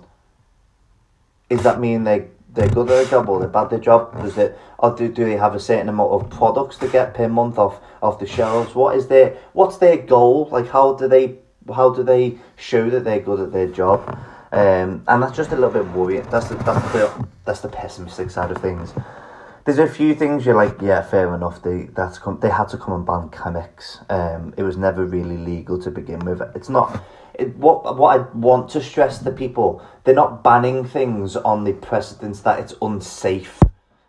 Is 1.49 1.63
that 1.63 1.79
mean 1.79 2.03
they 2.03 2.27
they're 2.53 2.67
good 2.67 2.89
at 2.89 2.95
their 2.95 3.05
job 3.05 3.29
or 3.29 3.39
they're 3.39 3.47
bad 3.47 3.65
at 3.65 3.69
their 3.69 3.79
job? 3.79 4.13
Does 4.21 4.37
it, 4.37 4.57
or 4.77 4.95
do, 4.95 5.07
do 5.07 5.23
they 5.23 5.37
have 5.37 5.55
a 5.55 5.59
certain 5.59 5.87
amount 5.87 6.11
of 6.11 6.29
products 6.29 6.77
to 6.77 6.87
get 6.87 7.13
per 7.13 7.27
month 7.27 7.57
off 7.57 7.79
off 8.01 8.19
the 8.19 8.27
shelves? 8.27 8.75
What 8.75 8.95
is 8.97 9.07
their 9.07 9.37
what's 9.53 9.77
their 9.77 9.97
goal? 9.97 10.49
Like 10.51 10.67
how 10.67 10.93
do 10.93 11.07
they 11.07 11.37
how 11.73 11.93
do 11.93 12.03
they 12.03 12.37
show 12.57 12.89
that 12.89 13.03
they're 13.03 13.19
good 13.19 13.39
at 13.39 13.51
their 13.51 13.67
job? 13.67 14.17
Um, 14.51 15.03
and 15.07 15.23
that's 15.23 15.37
just 15.37 15.51
a 15.51 15.55
little 15.55 15.69
bit 15.69 15.87
worrying. 15.93 16.27
That's 16.29 16.49
the, 16.49 16.55
that's 16.55 16.91
the 16.91 17.27
that's 17.45 17.61
the 17.61 17.69
pessimistic 17.69 18.29
side 18.29 18.51
of 18.51 18.57
things. 18.61 18.93
There's 19.63 19.77
a 19.77 19.87
few 19.87 20.15
things 20.15 20.45
you're 20.45 20.55
like, 20.55 20.81
yeah, 20.81 21.03
fair 21.03 21.35
enough. 21.35 21.61
They 21.61 21.83
that's 21.93 22.17
come, 22.17 22.39
they 22.39 22.49
had 22.49 22.69
to 22.69 22.77
come 22.77 22.95
and 22.95 23.05
ban 23.05 23.29
Chemix. 23.29 24.03
Um, 24.09 24.55
it 24.57 24.63
was 24.63 24.75
never 24.75 25.05
really 25.05 25.37
legal 25.37 25.79
to 25.83 25.91
begin 25.91 26.19
with. 26.19 26.41
It's 26.55 26.69
not. 26.69 27.03
It, 27.35 27.55
what 27.57 27.95
what 27.95 28.19
I 28.19 28.23
want 28.35 28.69
to 28.71 28.81
stress 28.81 29.19
to 29.19 29.31
people, 29.31 29.85
they're 30.03 30.15
not 30.15 30.43
banning 30.43 30.83
things 30.83 31.35
on 31.35 31.63
the 31.63 31.73
precedence 31.73 32.41
that 32.41 32.59
it's 32.59 32.73
unsafe. 32.81 33.59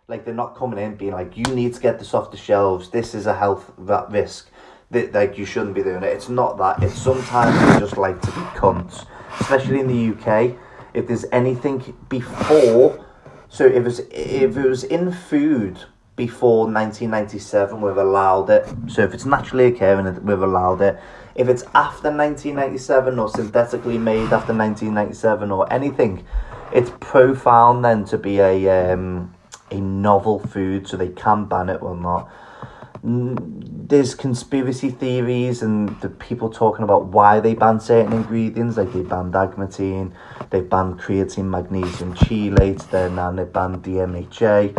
Like 0.09 0.25
they're 0.25 0.35
not 0.35 0.57
coming 0.57 0.79
in 0.79 0.97
being 0.97 1.12
like, 1.12 1.37
you 1.37 1.45
need 1.45 1.75
to 1.75 1.81
get 1.81 1.99
this 1.99 2.15
off 2.15 2.31
the 2.31 2.38
shelves. 2.38 2.88
This 2.88 3.15
is 3.15 3.27
a 3.27 3.35
health 3.35 3.73
risk. 3.77 4.49
That 4.91 5.12
like 5.12 5.37
you 5.37 5.45
shouldn't 5.45 5.75
be 5.75 5.83
doing 5.83 6.03
it. 6.03 6.15
It's 6.15 6.31
not 6.31 6.57
that. 6.59 6.83
It's 6.83 6.95
sometimes 6.95 7.75
they 7.75 7.79
just 7.79 7.99
like 7.99 8.21
to 8.23 8.29
be 8.29 8.41
cunts, 8.57 9.05
especially 9.41 9.81
in 9.81 9.87
the 9.87 10.17
UK. 10.17 10.57
If 10.95 11.09
there's 11.09 11.27
anything 11.31 11.95
before, 12.09 13.05
so 13.53 13.67
if 13.67 13.75
it 13.75 13.85
was 13.85 13.99
if 14.11 14.57
it 14.57 14.69
was 14.69 14.83
in 14.85 15.12
food 15.12 15.79
before 16.17 16.65
1997, 16.65 17.81
we've 17.83 17.97
allowed 17.99 18.49
it. 18.49 18.67
So 18.88 19.03
if 19.03 19.12
it's 19.12 19.27
naturally 19.27 19.67
occurring, 19.67 20.25
we've 20.25 20.41
allowed 20.41 20.81
it. 20.81 20.99
If 21.35 21.49
it's 21.49 21.62
after 21.75 22.09
1997 22.09 23.19
or 23.19 23.29
synthetically 23.29 23.99
made 23.99 24.33
after 24.33 24.55
1997 24.55 25.51
or 25.51 25.71
anything, 25.71 26.25
it's 26.73 26.91
profound 27.01 27.85
then 27.85 28.07
to 28.07 28.17
be 28.17 28.38
a 28.41 28.93
um, 28.93 29.35
a 29.71 29.79
novel 29.81 30.38
food, 30.38 30.88
so 30.88 30.97
they 30.97 31.09
can 31.09 31.45
ban 31.45 31.69
it 31.69 31.83
or 31.83 31.95
not. 31.95 32.31
There's 33.05 34.15
conspiracy 34.15 34.91
theories 34.91 35.61
and 35.61 36.01
the 36.01 36.09
people 36.09 36.51
talking 36.51 36.85
about 36.85 37.07
why 37.07 37.41
they 37.41 37.55
banned 37.55 37.83
certain 37.83 38.12
ingredients, 38.12 38.77
like 38.77 38.93
they 38.93 39.03
banned 39.03 39.35
agmatine, 39.35 40.12
they 40.51 40.61
banned 40.61 41.01
creatine, 41.01 41.47
magnesium, 41.47 42.15
chelate, 42.15 42.88
then 42.91 43.17
now 43.17 43.33
they 43.33 43.45
banned 43.45 43.83
DMHA. 43.83 44.77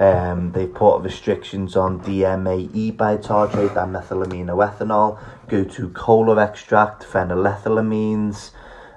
Um, 0.00 0.50
they 0.50 0.66
put 0.66 1.02
restrictions 1.02 1.76
on 1.76 2.00
DMAE 2.00 2.96
bitartrate, 2.96 3.74
dimethylaminoethanol, 3.74 5.20
gotu 5.46 5.94
kola 5.94 6.42
extract, 6.42 7.04
phenylethylamines. 7.04 8.50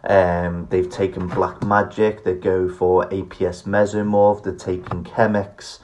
Um, 0.05 0.67
they've 0.71 0.89
taken 0.89 1.27
Black 1.27 1.61
Magic, 1.63 2.23
they 2.23 2.33
go 2.33 2.69
for 2.69 3.05
APS 3.09 3.65
mesomorph, 3.65 4.43
they're 4.43 4.55
taking 4.55 5.03
Chemix. 5.03 5.79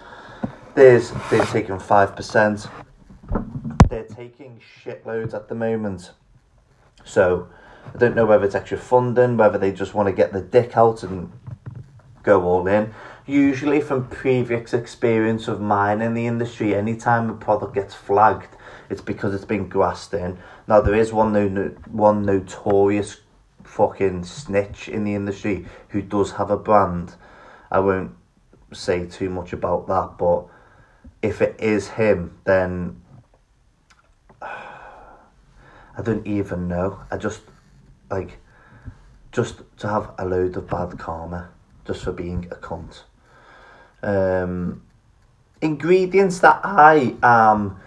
There's, 0.73 1.11
they're 1.29 1.45
taking 1.45 1.75
5%. 1.75 2.69
They're 3.89 4.03
taking 4.03 4.61
shitloads 4.83 5.33
at 5.33 5.49
the 5.49 5.55
moment. 5.55 6.11
So, 7.03 7.47
I 7.93 7.97
don't 7.97 8.15
know 8.15 8.25
whether 8.25 8.45
it's 8.45 8.55
extra 8.55 8.77
funding, 8.77 9.37
whether 9.37 9.57
they 9.57 9.71
just 9.71 9.93
want 9.93 10.07
to 10.07 10.13
get 10.13 10.33
the 10.33 10.41
dick 10.41 10.77
out 10.77 11.03
and 11.03 11.31
go 12.23 12.43
all 12.43 12.67
in 12.67 12.93
usually 13.29 13.79
from 13.79 14.07
previous 14.07 14.73
experience 14.73 15.47
of 15.47 15.61
mine 15.61 16.01
in 16.01 16.15
the 16.15 16.25
industry, 16.25 16.73
anytime 16.73 17.29
a 17.29 17.33
product 17.33 17.75
gets 17.75 17.93
flagged, 17.93 18.55
it's 18.89 19.01
because 19.01 19.35
it's 19.35 19.45
been 19.45 19.69
grassed 19.69 20.13
in. 20.13 20.37
Now 20.67 20.81
there 20.81 20.95
is 20.95 21.13
one 21.13 21.31
no, 21.31 21.67
one 21.91 22.25
notorious 22.25 23.17
fucking 23.63 24.23
snitch 24.23 24.89
in 24.89 25.03
the 25.03 25.13
industry 25.13 25.67
who 25.89 26.01
does 26.01 26.31
have 26.31 26.49
a 26.49 26.57
brand. 26.57 27.13
I 27.69 27.79
won't 27.79 28.15
say 28.73 29.05
too 29.05 29.29
much 29.29 29.53
about 29.53 29.87
that, 29.87 30.17
but 30.17 30.47
if 31.21 31.41
it 31.41 31.55
is 31.59 31.89
him, 31.89 32.35
then 32.45 32.99
I 35.99 36.01
don't 36.01 36.25
even 36.25 36.67
know. 36.69 37.01
I 37.11 37.17
just 37.17 37.41
like 38.09 38.37
just 39.33 39.63
to 39.79 39.89
have 39.89 40.11
a 40.17 40.25
load 40.25 40.55
of 40.55 40.69
bad 40.69 40.97
karma 40.97 41.49
just 41.85 42.05
for 42.05 42.13
being 42.13 42.47
a 42.51 42.55
cunt 42.55 43.01
um, 44.01 44.81
ingredients 45.61 46.39
that 46.39 46.61
I 46.63 47.17
am 47.21 47.81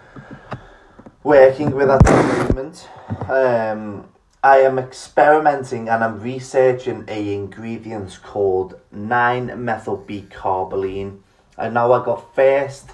working 1.23 1.71
with 1.71 1.89
at 1.89 2.03
the 2.03 2.53
moment. 2.53 2.87
Um, 3.27 4.07
I 4.43 4.59
am 4.59 4.77
experimenting 4.77 5.89
and 5.89 6.03
I'm 6.03 6.21
researching 6.21 7.05
a 7.07 7.33
ingredients 7.33 8.19
called 8.19 8.79
9-methyl-B-carboline. 8.93 11.17
And 11.57 11.73
now 11.73 11.91
I 11.93 12.05
got 12.05 12.35
first 12.35 12.91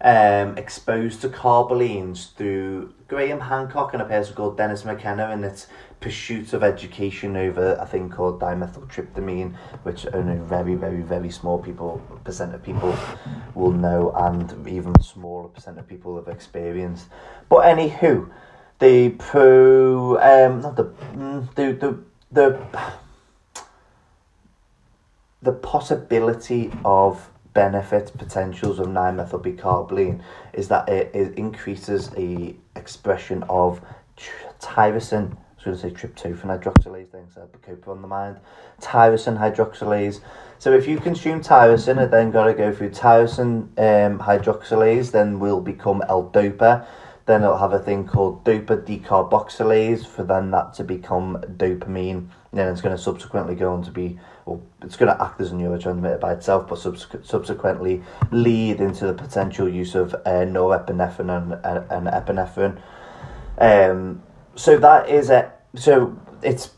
um, 0.00 0.56
exposed 0.56 1.20
to 1.22 1.28
carbolines 1.28 2.32
through 2.34 2.94
Graham 3.14 3.38
Hancock 3.38 3.92
and 3.92 4.02
a 4.02 4.06
person 4.06 4.34
called 4.34 4.56
Dennis 4.56 4.84
McKenna 4.84 5.30
and 5.30 5.44
it's 5.44 5.68
pursuit 6.00 6.52
of 6.52 6.64
education 6.64 7.36
over 7.36 7.74
a 7.78 7.86
thing 7.86 8.10
called 8.10 8.40
dimethyltryptamine, 8.40 9.54
which 9.84 10.04
only 10.12 10.36
very, 10.38 10.74
very, 10.74 11.00
very 11.00 11.30
small 11.30 11.60
people 11.60 12.02
percent 12.24 12.56
of 12.56 12.62
people 12.64 12.92
will 13.54 13.70
know, 13.70 14.10
and 14.16 14.66
even 14.66 15.00
smaller 15.00 15.46
percent 15.46 15.78
of 15.78 15.86
people 15.86 16.16
have 16.16 16.26
experienced. 16.26 17.06
But 17.48 17.60
anywho, 17.66 18.28
the 18.80 19.10
pro, 19.10 20.18
um, 20.18 20.60
not 20.60 20.74
the, 20.74 20.86
mm, 21.12 21.54
the, 21.54 21.72
the, 21.72 21.98
the, 22.32 22.90
the 25.40 25.52
possibility 25.52 26.72
of 26.84 27.30
benefit 27.54 28.12
potentials 28.18 28.78
of 28.78 28.86
9-methyl-B-carboline 28.86 30.22
is 30.52 30.68
that 30.68 30.88
it, 30.88 31.14
it 31.14 31.38
increases 31.38 32.10
the 32.10 32.54
expression 32.76 33.42
of 33.44 33.80
tyrosine 34.60 35.36
was 35.64 35.80
going 35.80 35.92
to 35.92 35.98
say 35.98 36.08
tryptophan 36.08 36.60
hydroxylase, 36.60 37.10
then 37.10 37.26
I 37.36 37.70
had 37.70 37.78
on 37.86 38.02
the 38.02 38.08
mind. 38.08 38.36
Tyrosine 38.80 39.38
hydroxylase. 39.38 40.20
So 40.58 40.72
if 40.72 40.86
you 40.86 40.98
consume 40.98 41.40
tyrosine, 41.40 42.02
it 42.02 42.10
then 42.10 42.30
got 42.30 42.46
to 42.46 42.54
go 42.54 42.72
through 42.72 42.90
tyrosine 42.90 43.68
um, 43.78 44.18
hydroxylase, 44.18 45.10
then 45.10 45.38
will 45.38 45.60
become 45.60 46.02
L-DOPA. 46.08 46.86
Then 47.26 47.42
it'll 47.42 47.58
have 47.58 47.72
a 47.72 47.78
thing 47.78 48.06
called 48.06 48.44
dopa 48.44 48.84
decarboxylase 48.84 50.06
for 50.06 50.24
then 50.24 50.50
that 50.50 50.74
to 50.74 50.84
become 50.84 51.42
dopamine. 51.56 52.16
And 52.16 52.28
then 52.52 52.68
it's 52.68 52.82
going 52.82 52.94
to 52.94 53.02
subsequently 53.02 53.54
go 53.54 53.72
on 53.72 53.82
to 53.84 53.90
be, 53.90 54.18
well, 54.44 54.62
it's 54.82 54.96
going 54.96 55.14
to 55.14 55.22
act 55.22 55.40
as 55.40 55.52
a 55.52 55.54
neurotransmitter 55.54 56.20
by 56.20 56.34
itself, 56.34 56.68
but 56.68 56.78
subs- 56.78 57.06
subsequently 57.22 58.02
lead 58.30 58.80
into 58.80 59.06
the 59.06 59.14
potential 59.14 59.68
use 59.68 59.94
of 59.94 60.14
uh, 60.14 60.44
norepinephrine 60.44 61.60
and, 61.64 61.90
and 61.90 62.06
epinephrine. 62.08 62.80
Um, 63.58 64.22
so 64.54 64.76
that 64.78 65.08
is 65.08 65.30
it. 65.30 65.50
So 65.74 66.16
it's 66.42 66.70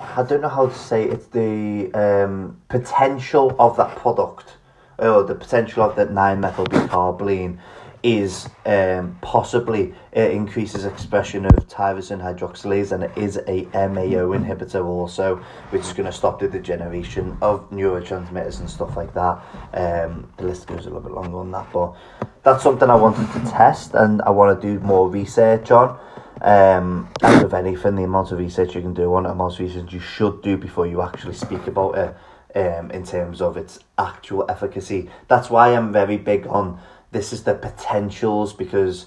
I 0.00 0.22
don't 0.22 0.40
know 0.40 0.48
how 0.48 0.68
to 0.68 0.74
say 0.74 1.04
it, 1.04 1.12
it's 1.12 1.26
the 1.26 1.92
um, 1.92 2.60
potential 2.68 3.54
of 3.58 3.76
that 3.76 3.96
product 3.96 4.56
or 4.98 5.24
the 5.24 5.34
potential 5.34 5.82
of 5.82 5.96
that 5.96 6.10
9-methyl-B-carboline 6.10 7.58
is 8.02 8.48
um, 8.66 9.16
possibly 9.20 9.94
it 10.12 10.30
increases 10.30 10.84
expression 10.84 11.44
of 11.44 11.52
tyrosine 11.68 12.20
hydroxylase 12.20 12.92
and 12.92 13.04
it 13.04 13.16
is 13.16 13.36
a 13.46 13.64
MAO 13.74 14.32
inhibitor 14.36 14.84
also 14.84 15.36
which 15.70 15.82
is 15.82 15.92
going 15.92 16.06
to 16.06 16.12
stop 16.12 16.40
the 16.40 16.48
degeneration 16.48 17.36
of 17.42 17.68
neurotransmitters 17.70 18.60
and 18.60 18.70
stuff 18.70 18.96
like 18.96 19.12
that. 19.14 19.42
Um, 19.74 20.32
the 20.36 20.44
list 20.44 20.66
goes 20.66 20.86
a 20.86 20.90
little 20.90 21.00
bit 21.00 21.12
longer 21.12 21.38
on 21.38 21.50
that 21.52 21.72
but 21.72 21.94
that's 22.42 22.62
something 22.62 22.88
I 22.88 22.94
wanted 22.94 23.30
to 23.32 23.50
test 23.50 23.94
and 23.94 24.22
I 24.22 24.30
want 24.30 24.60
to 24.60 24.66
do 24.66 24.80
more 24.80 25.08
research 25.08 25.70
on. 25.70 25.98
Um, 26.42 27.10
out 27.22 27.44
of 27.44 27.52
anything, 27.52 27.96
the 27.96 28.04
amount 28.04 28.32
of 28.32 28.38
research 28.38 28.74
you 28.74 28.80
can 28.80 28.94
do 28.94 29.12
on 29.14 29.26
it, 29.26 29.30
amount 29.30 29.54
of 29.54 29.60
research 29.60 29.92
you 29.92 30.00
should 30.00 30.40
do 30.42 30.56
before 30.56 30.86
you 30.86 31.02
actually 31.02 31.34
speak 31.34 31.66
about 31.66 31.98
it 31.98 32.16
um, 32.54 32.90
in 32.90 33.04
terms 33.04 33.42
of 33.42 33.56
its 33.56 33.80
actual 33.98 34.46
efficacy. 34.50 35.10
That's 35.28 35.50
why 35.50 35.74
I'm 35.74 35.92
very 35.92 36.16
big 36.16 36.46
on 36.46 36.80
this 37.12 37.32
is 37.32 37.44
the 37.44 37.54
potentials 37.54 38.52
because 38.52 39.06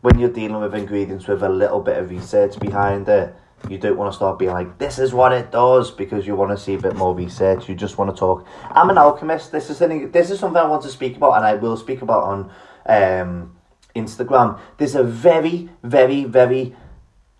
when 0.00 0.18
you're 0.18 0.30
dealing 0.30 0.60
with 0.60 0.74
ingredients 0.74 1.26
with 1.26 1.42
a 1.42 1.48
little 1.48 1.80
bit 1.80 1.96
of 1.96 2.10
research 2.10 2.58
behind 2.58 3.08
it, 3.08 3.34
you 3.68 3.78
don't 3.78 3.96
want 3.96 4.12
to 4.12 4.16
start 4.16 4.38
being 4.38 4.52
like, 4.52 4.78
this 4.78 4.98
is 4.98 5.12
what 5.12 5.32
it 5.32 5.50
does 5.50 5.90
because 5.90 6.26
you 6.26 6.36
want 6.36 6.50
to 6.50 6.62
see 6.62 6.74
a 6.74 6.78
bit 6.78 6.94
more 6.94 7.14
research. 7.14 7.68
You 7.68 7.74
just 7.74 7.98
want 7.98 8.14
to 8.14 8.16
talk. 8.18 8.46
I'm 8.70 8.90
an 8.90 8.98
alchemist. 8.98 9.50
This 9.50 9.70
is 9.70 9.78
something, 9.78 10.10
this 10.10 10.30
is 10.30 10.38
something 10.38 10.60
I 10.60 10.66
want 10.66 10.82
to 10.82 10.90
speak 10.90 11.16
about 11.16 11.36
and 11.36 11.46
I 11.46 11.54
will 11.54 11.76
speak 11.76 12.02
about 12.02 12.24
on 12.24 12.50
um, 12.86 13.56
Instagram, 13.96 14.60
there's 14.76 14.94
a 14.94 15.02
very, 15.02 15.70
very, 15.82 16.24
very 16.24 16.76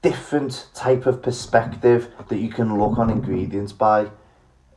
different 0.02 0.68
type 0.74 1.06
of 1.06 1.22
perspective 1.22 2.12
that 2.28 2.38
you 2.38 2.48
can 2.48 2.78
look 2.78 2.98
on 2.98 3.10
ingredients 3.10 3.72
by. 3.72 4.10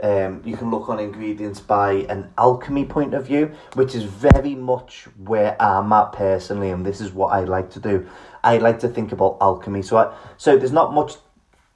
Um, 0.02 0.42
you 0.46 0.56
can 0.56 0.72
look 0.72 0.88
on 0.88 1.00
ingredients 1.00 1.60
by 1.60 1.92
an 2.10 2.32
alchemy 2.38 2.86
point 2.86 3.14
of 3.14 3.26
view, 3.26 3.52
which 3.74 3.96
is 3.96 4.04
very 4.04 4.56
much 4.56 5.08
where 5.26 5.62
I'm 5.62 5.92
at 5.92 6.14
personally, 6.14 6.70
and 6.70 6.86
this 6.86 7.02
is 7.02 7.12
what 7.12 7.34
I 7.34 7.44
like 7.44 7.70
to 7.72 7.80
do. 7.80 8.08
I 8.44 8.58
like 8.58 8.80
to 8.80 8.88
think 8.88 9.12
about 9.12 9.38
alchemy. 9.42 9.82
So, 9.82 9.98
I, 9.98 10.16
so 10.38 10.58
there's 10.58 10.72
not 10.72 10.94
much 10.94 11.16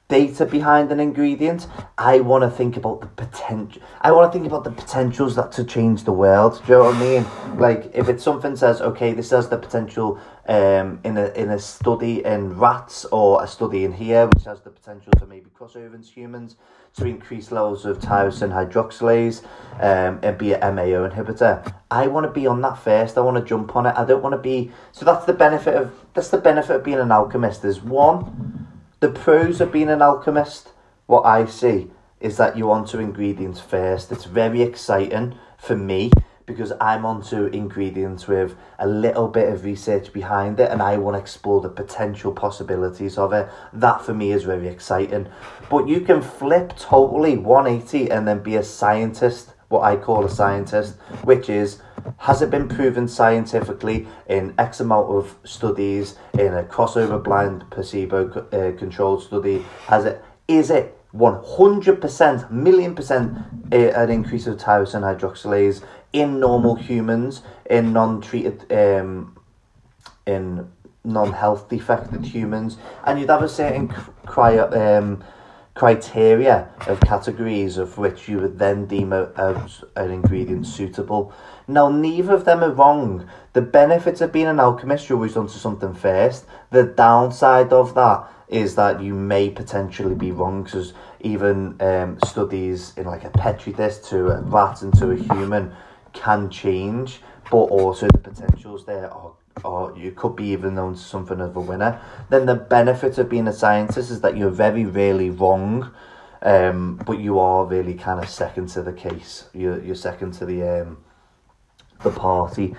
data 0.09 0.45
behind 0.45 0.91
an 0.91 0.99
ingredient. 0.99 1.67
I 1.97 2.19
want 2.19 2.43
to 2.43 2.49
think 2.49 2.77
about 2.77 3.01
the 3.01 3.07
potential. 3.07 3.81
I 4.01 4.11
want 4.11 4.31
to 4.31 4.37
think 4.37 4.47
about 4.47 4.63
the 4.63 4.71
potentials 4.71 5.35
that 5.35 5.51
to 5.53 5.63
change 5.63 6.03
the 6.03 6.11
world. 6.11 6.61
Do 6.65 6.73
you 6.73 6.79
know 6.79 6.85
what 6.85 6.95
I 6.95 6.99
mean? 6.99 7.59
Like 7.59 7.91
if 7.93 8.09
it's 8.09 8.23
something 8.23 8.55
says, 8.55 8.81
okay, 8.81 9.13
this 9.13 9.29
has 9.31 9.49
the 9.49 9.57
potential 9.57 10.19
um, 10.47 10.99
in 11.03 11.17
a 11.17 11.27
in 11.33 11.49
a 11.49 11.59
study 11.59 12.23
in 12.25 12.57
rats 12.57 13.05
or 13.05 13.43
a 13.43 13.47
study 13.47 13.85
in 13.85 13.93
here, 13.93 14.27
which 14.27 14.43
has 14.43 14.61
the 14.61 14.69
potential 14.69 15.13
to 15.19 15.25
maybe 15.25 15.49
cross 15.51 15.75
over 15.75 15.95
into 15.95 16.09
humans 16.09 16.57
to 16.95 17.05
increase 17.05 17.51
levels 17.51 17.85
of 17.85 17.97
tyrosine 17.99 18.51
hydroxylase 18.51 19.43
um, 19.79 20.19
and 20.21 20.37
be 20.37 20.53
an 20.53 20.75
MAO 20.75 21.09
inhibitor. 21.09 21.73
I 21.89 22.07
want 22.07 22.25
to 22.25 22.31
be 22.31 22.45
on 22.45 22.61
that 22.61 22.77
first. 22.77 23.17
I 23.17 23.21
want 23.21 23.37
to 23.37 23.43
jump 23.43 23.75
on 23.75 23.85
it. 23.85 23.95
I 23.95 24.05
don't 24.05 24.21
want 24.21 24.33
to 24.33 24.41
be. 24.41 24.71
So 24.91 25.05
that's 25.05 25.25
the 25.25 25.33
benefit 25.33 25.75
of 25.75 25.95
that's 26.13 26.29
the 26.29 26.37
benefit 26.37 26.75
of 26.75 26.83
being 26.83 26.99
an 26.99 27.11
alchemist. 27.11 27.63
Is 27.65 27.81
one 27.81 28.62
the 29.03 29.09
pros 29.09 29.59
of 29.59 29.69
being 29.69 29.89
an 29.89 30.01
alchemist, 30.01 30.69
what 31.07 31.23
I 31.23 31.45
see 31.45 31.91
is 32.21 32.37
that 32.37 32.57
you're 32.57 32.71
onto 32.71 32.99
ingredients 32.99 33.59
first. 33.59 34.13
It's 34.13 34.23
very 34.23 34.61
exciting 34.61 35.37
for 35.57 35.75
me 35.75 36.09
because 36.45 36.71
I'm 36.79 37.05
onto 37.05 37.47
ingredients 37.47 38.29
with 38.29 38.55
a 38.79 38.87
little 38.87 39.27
bit 39.27 39.51
of 39.51 39.65
research 39.65 40.13
behind 40.13 40.61
it 40.61 40.71
and 40.71 40.81
I 40.81 40.95
want 40.95 41.15
to 41.15 41.19
explore 41.19 41.59
the 41.59 41.67
potential 41.67 42.31
possibilities 42.31 43.17
of 43.17 43.33
it. 43.33 43.49
That 43.73 44.05
for 44.05 44.13
me 44.13 44.31
is 44.31 44.43
very 44.43 44.69
exciting. 44.69 45.27
But 45.69 45.89
you 45.89 45.99
can 45.99 46.21
flip 46.21 46.71
totally 46.77 47.35
180 47.35 48.09
and 48.09 48.25
then 48.25 48.39
be 48.39 48.55
a 48.55 48.63
scientist, 48.63 49.51
what 49.67 49.81
I 49.81 49.97
call 49.97 50.23
a 50.23 50.29
scientist, 50.29 50.95
which 51.25 51.49
is 51.49 51.81
has 52.17 52.41
it 52.41 52.49
been 52.49 52.67
proven 52.67 53.07
scientifically 53.07 54.07
in 54.27 54.53
X 54.57 54.79
amount 54.79 55.09
of 55.09 55.35
studies 55.43 56.15
in 56.33 56.53
a 56.53 56.63
crossover 56.63 57.21
blind 57.21 57.69
placebo 57.69 58.27
uh, 58.51 58.77
controlled 58.77 59.23
study? 59.23 59.65
Has 59.87 60.05
it? 60.05 60.23
Is 60.47 60.69
it 60.69 60.97
100% 61.15 62.51
million 62.51 62.95
percent 62.95 63.37
uh, 63.71 63.75
an 63.75 64.09
increase 64.09 64.47
of 64.47 64.57
tyrosine 64.57 65.01
hydroxylase 65.01 65.83
in 66.11 66.39
normal 66.39 66.75
humans 66.75 67.43
in 67.69 67.93
non-treated 67.93 68.71
um, 68.71 69.35
in 70.25 70.67
non-health 71.03 71.69
defected 71.69 72.25
humans 72.25 72.77
and 73.05 73.19
you'd 73.19 73.29
have 73.29 73.43
a 73.43 73.49
certain 73.49 73.89
cryo, 74.25 74.71
um, 74.75 75.23
criteria 75.75 76.69
of 76.87 76.99
categories 77.01 77.77
of 77.77 77.97
which 77.97 78.27
you 78.29 78.39
would 78.39 78.59
then 78.59 78.85
deem 78.85 79.11
a, 79.11 79.23
a, 79.35 79.69
an 79.95 80.11
ingredient 80.11 80.67
suitable. 80.67 81.33
Now, 81.67 81.89
neither 81.89 82.33
of 82.33 82.45
them 82.45 82.63
are 82.63 82.71
wrong. 82.71 83.27
The 83.53 83.61
benefits 83.61 84.21
of 84.21 84.31
being 84.31 84.47
an 84.47 84.59
alchemist, 84.59 85.09
you're 85.09 85.17
always 85.17 85.35
onto 85.35 85.57
something 85.57 85.93
first. 85.93 86.45
The 86.69 86.83
downside 86.83 87.73
of 87.73 87.95
that 87.95 88.27
is 88.47 88.75
that 88.75 89.01
you 89.01 89.15
may 89.15 89.49
potentially 89.49 90.13
be 90.13 90.31
wrong 90.31 90.63
because 90.63 90.93
even 91.21 91.81
um, 91.81 92.19
studies 92.25 92.93
in 92.97 93.05
like 93.05 93.23
a 93.23 93.29
petri 93.31 93.73
dish 93.73 93.97
to 93.97 94.27
a 94.27 94.41
rat 94.41 94.83
and 94.83 94.95
to 94.99 95.11
a 95.11 95.15
human 95.15 95.73
can 96.11 96.49
change, 96.51 97.19
but 97.49 97.57
also 97.57 98.07
the 98.07 98.19
potentials 98.19 98.85
there 98.85 99.11
are 99.11 99.33
or 99.63 99.97
you 99.97 100.11
could 100.11 100.35
be 100.35 100.45
even 100.47 100.75
known 100.75 100.95
something 100.95 101.39
of 101.39 101.55
a 101.55 101.59
winner, 101.59 102.01
then 102.29 102.45
the 102.45 102.55
benefit 102.55 103.17
of 103.17 103.29
being 103.29 103.47
a 103.47 103.53
scientist 103.53 104.11
is 104.11 104.21
that 104.21 104.37
you're 104.37 104.49
very 104.49 104.85
rarely 104.85 105.29
wrong, 105.29 105.91
um, 106.41 107.01
but 107.05 107.19
you 107.19 107.39
are 107.39 107.65
really 107.65 107.93
kind 107.93 108.23
of 108.23 108.29
second 108.29 108.67
to 108.69 108.81
the 108.81 108.93
case. 108.93 109.45
You're, 109.53 109.81
you're 109.83 109.95
second 109.95 110.33
to 110.35 110.45
the 110.45 110.81
um, 110.81 110.97
the 112.03 112.11
party. 112.11 112.75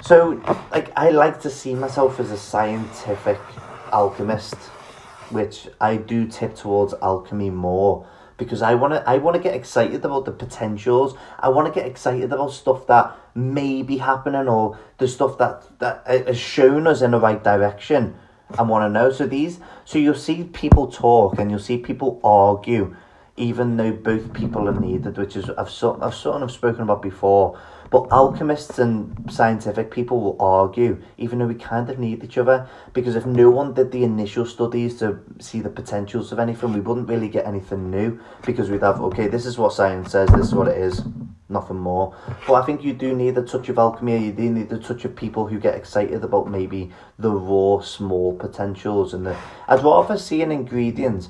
So, 0.00 0.40
like, 0.70 0.92
I 0.96 1.10
like 1.10 1.40
to 1.42 1.50
see 1.50 1.74
myself 1.74 2.20
as 2.20 2.30
a 2.30 2.36
scientific 2.36 3.40
alchemist, 3.90 4.54
which 5.30 5.68
I 5.80 5.96
do 5.96 6.26
tip 6.26 6.54
towards 6.54 6.94
alchemy 7.02 7.50
more 7.50 8.06
because 8.36 8.62
I 8.62 8.74
want 8.74 8.94
to 8.94 9.08
I 9.08 9.18
want 9.18 9.36
to 9.36 9.42
get 9.42 9.54
excited 9.54 10.04
about 10.04 10.24
the 10.24 10.32
potentials. 10.32 11.16
I 11.38 11.48
want 11.48 11.72
to 11.72 11.80
get 11.80 11.88
excited 11.88 12.32
about 12.32 12.52
stuff 12.52 12.86
that 12.88 13.16
may 13.34 13.82
be 13.82 13.98
happening 13.98 14.48
or 14.48 14.78
the 14.98 15.08
stuff 15.08 15.38
that 15.38 15.78
that 15.80 16.06
has 16.06 16.38
shown 16.38 16.86
us 16.86 17.02
in 17.02 17.10
the 17.12 17.20
right 17.20 17.42
direction. 17.42 18.14
I 18.56 18.62
want 18.62 18.84
to 18.84 18.88
know. 18.88 19.10
So 19.10 19.26
these 19.26 19.60
so 19.84 19.98
you'll 19.98 20.14
see 20.14 20.44
people 20.44 20.86
talk 20.86 21.38
and 21.38 21.50
you'll 21.50 21.60
see 21.60 21.78
people 21.78 22.20
argue 22.22 22.94
even 23.36 23.76
though 23.76 23.92
both 23.92 24.32
people 24.32 24.68
are 24.68 24.80
needed, 24.80 25.16
which 25.18 25.36
is 25.36 25.50
I've 25.50 25.70
sort 25.70 26.02
I've 26.02 26.14
sort 26.14 26.42
of 26.42 26.50
spoken 26.50 26.82
about 26.82 27.02
before. 27.02 27.58
But 27.94 28.10
alchemists 28.10 28.80
and 28.80 29.30
scientific 29.30 29.92
people 29.92 30.20
will 30.20 30.36
argue, 30.40 31.00
even 31.16 31.38
though 31.38 31.46
we 31.46 31.54
kind 31.54 31.88
of 31.88 31.96
need 31.96 32.24
each 32.24 32.36
other, 32.36 32.68
because 32.92 33.14
if 33.14 33.24
no 33.24 33.50
one 33.50 33.72
did 33.72 33.92
the 33.92 34.02
initial 34.02 34.46
studies 34.46 34.98
to 34.98 35.20
see 35.38 35.60
the 35.60 35.70
potentials 35.70 36.32
of 36.32 36.40
anything, 36.40 36.72
we 36.72 36.80
wouldn't 36.80 37.08
really 37.08 37.28
get 37.28 37.46
anything 37.46 37.92
new, 37.92 38.18
because 38.44 38.68
we'd 38.68 38.82
have, 38.82 39.00
okay, 39.00 39.28
this 39.28 39.46
is 39.46 39.58
what 39.58 39.72
science 39.72 40.10
says, 40.10 40.28
this 40.30 40.48
is 40.48 40.54
what 40.56 40.66
it 40.66 40.76
is, 40.76 41.04
nothing 41.48 41.78
more. 41.78 42.16
But 42.48 42.54
I 42.54 42.66
think 42.66 42.82
you 42.82 42.94
do 42.94 43.14
need 43.14 43.38
a 43.38 43.42
touch 43.42 43.68
of 43.68 43.78
alchemy, 43.78 44.26
you 44.26 44.32
do 44.32 44.50
need 44.50 44.72
a 44.72 44.78
touch 44.78 45.04
of 45.04 45.14
people 45.14 45.46
who 45.46 45.60
get 45.60 45.76
excited 45.76 46.24
about 46.24 46.50
maybe 46.50 46.90
the 47.20 47.30
raw, 47.30 47.80
small 47.80 48.34
potentials. 48.34 49.14
and 49.14 49.24
the. 49.24 49.36
I'd 49.68 49.84
rather 49.84 50.18
see 50.18 50.42
an 50.42 50.50
ingredient 50.50 51.28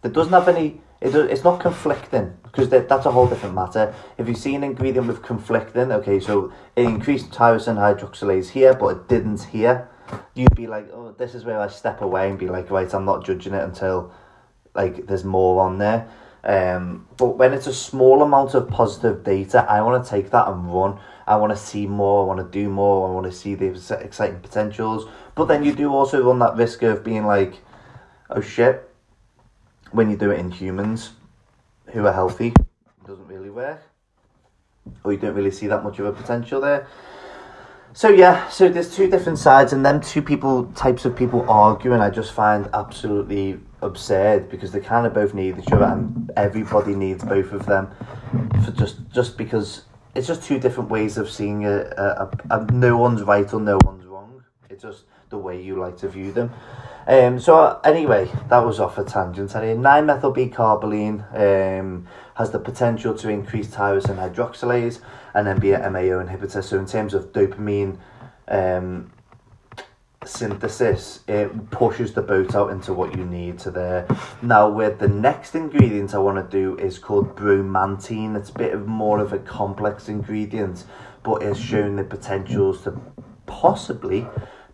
that 0.00 0.12
doesn't 0.12 0.32
have 0.32 0.48
any 0.48 0.80
it, 1.02 1.14
it's 1.14 1.44
not 1.44 1.60
conflicting 1.60 2.32
because 2.44 2.68
that, 2.68 2.88
that's 2.88 3.06
a 3.06 3.10
whole 3.10 3.26
different 3.26 3.54
matter. 3.54 3.94
If 4.18 4.28
you 4.28 4.34
see 4.34 4.54
an 4.54 4.62
ingredient 4.62 5.08
with 5.08 5.22
conflicting, 5.22 5.90
okay, 5.90 6.20
so 6.20 6.52
it 6.76 6.84
increased 6.84 7.30
tyrosine 7.30 7.76
hydroxylase 7.76 8.50
here, 8.50 8.74
but 8.74 8.88
it 8.88 9.08
didn't 9.08 9.42
here, 9.44 9.88
you'd 10.34 10.54
be 10.54 10.66
like, 10.66 10.88
oh, 10.92 11.14
this 11.18 11.34
is 11.34 11.44
where 11.44 11.60
I 11.60 11.68
step 11.68 12.00
away 12.02 12.30
and 12.30 12.38
be 12.38 12.48
like, 12.48 12.70
right, 12.70 12.92
I'm 12.94 13.04
not 13.04 13.24
judging 13.24 13.54
it 13.54 13.64
until 13.64 14.12
like 14.74 15.06
there's 15.06 15.24
more 15.24 15.62
on 15.62 15.78
there. 15.78 16.08
Um, 16.44 17.06
but 17.16 17.38
when 17.38 17.52
it's 17.52 17.66
a 17.66 17.74
small 17.74 18.22
amount 18.22 18.54
of 18.54 18.68
positive 18.68 19.22
data, 19.24 19.64
I 19.68 19.80
want 19.82 20.04
to 20.04 20.10
take 20.10 20.30
that 20.30 20.48
and 20.48 20.72
run. 20.72 20.98
I 21.26 21.36
want 21.36 21.52
to 21.52 21.56
see 21.56 21.86
more. 21.86 22.24
I 22.24 22.26
want 22.26 22.40
to 22.40 22.58
do 22.58 22.68
more. 22.68 23.08
I 23.08 23.12
want 23.12 23.26
to 23.26 23.32
see 23.32 23.54
the 23.54 23.66
exciting 24.00 24.40
potentials. 24.40 25.08
But 25.34 25.46
then 25.46 25.64
you 25.64 25.72
do 25.72 25.92
also 25.92 26.22
run 26.22 26.40
that 26.40 26.56
risk 26.56 26.82
of 26.82 27.04
being 27.04 27.26
like, 27.26 27.60
oh 28.30 28.40
shit, 28.40 28.91
when 29.92 30.10
you 30.10 30.16
do 30.16 30.30
it 30.30 30.40
in 30.40 30.50
humans 30.50 31.12
who 31.92 32.06
are 32.06 32.12
healthy, 32.12 32.48
it 32.48 33.06
doesn't 33.06 33.26
really 33.26 33.50
work. 33.50 33.82
Or 35.04 35.12
you 35.12 35.18
don't 35.18 35.34
really 35.34 35.50
see 35.50 35.68
that 35.68 35.84
much 35.84 35.98
of 35.98 36.06
a 36.06 36.12
potential 36.12 36.60
there. 36.60 36.88
So 37.94 38.08
yeah, 38.08 38.48
so 38.48 38.70
there's 38.70 38.96
two 38.96 39.08
different 39.08 39.38
sides, 39.38 39.74
and 39.74 39.84
them 39.84 40.00
two 40.00 40.22
people 40.22 40.64
types 40.72 41.04
of 41.04 41.14
people 41.14 41.48
arguing, 41.48 42.00
I 42.00 42.08
just 42.08 42.32
find 42.32 42.68
absolutely 42.72 43.60
absurd 43.82 44.48
because 44.48 44.72
they 44.72 44.80
kind 44.80 45.06
of 45.06 45.12
both 45.12 45.34
need 45.34 45.58
each 45.58 45.70
other, 45.72 45.84
and 45.84 46.30
everybody 46.36 46.94
needs 46.94 47.22
both 47.22 47.52
of 47.52 47.66
them, 47.66 47.94
for 48.64 48.70
just 48.72 48.96
just 49.10 49.36
because 49.36 49.82
it's 50.14 50.26
just 50.26 50.42
two 50.42 50.58
different 50.58 50.88
ways 50.88 51.18
of 51.18 51.30
seeing 51.30 51.66
a, 51.66 51.80
a, 51.96 52.30
a, 52.50 52.58
a 52.58 52.72
no 52.72 52.96
one's 52.96 53.22
right 53.22 53.52
or 53.52 53.60
no 53.60 53.78
one's 53.84 54.06
wrong. 54.06 54.42
It's 54.70 54.82
just 54.82 55.04
the 55.28 55.36
way 55.36 55.60
you 55.60 55.76
like 55.76 55.98
to 55.98 56.08
view 56.08 56.32
them. 56.32 56.50
Um, 57.06 57.40
so 57.40 57.80
anyway, 57.84 58.30
that 58.48 58.64
was 58.64 58.80
off 58.80 58.98
a 58.98 59.04
tangent. 59.04 59.50
9-methyl-B-carboline 59.50 61.80
um, 61.80 62.06
has 62.34 62.50
the 62.50 62.58
potential 62.58 63.14
to 63.14 63.28
increase 63.28 63.68
tyrosine 63.68 64.16
hydroxylase 64.16 65.00
and 65.34 65.46
then 65.46 65.58
be 65.58 65.72
an 65.72 65.92
MAO 65.92 66.24
inhibitor. 66.24 66.62
So 66.62 66.78
in 66.78 66.86
terms 66.86 67.14
of 67.14 67.32
dopamine 67.32 67.98
um, 68.48 69.10
synthesis, 70.24 71.20
it 71.26 71.70
pushes 71.70 72.14
the 72.14 72.22
boat 72.22 72.54
out 72.54 72.70
into 72.70 72.92
what 72.92 73.16
you 73.16 73.24
need 73.24 73.58
to 73.60 73.70
there. 73.70 74.06
Now, 74.40 74.68
with 74.68 74.98
the 74.98 75.08
next 75.08 75.54
ingredient 75.54 76.14
I 76.14 76.18
want 76.18 76.50
to 76.50 76.56
do 76.56 76.76
is 76.78 76.98
called 76.98 77.34
bromantine. 77.34 78.36
It's 78.36 78.50
a 78.50 78.54
bit 78.54 78.74
of 78.74 78.86
more 78.86 79.20
of 79.20 79.32
a 79.32 79.38
complex 79.38 80.08
ingredient, 80.08 80.84
but 81.22 81.42
it's 81.42 81.58
shown 81.58 81.96
the 81.96 82.04
potentials 82.04 82.82
to 82.84 83.00
possibly 83.46 84.26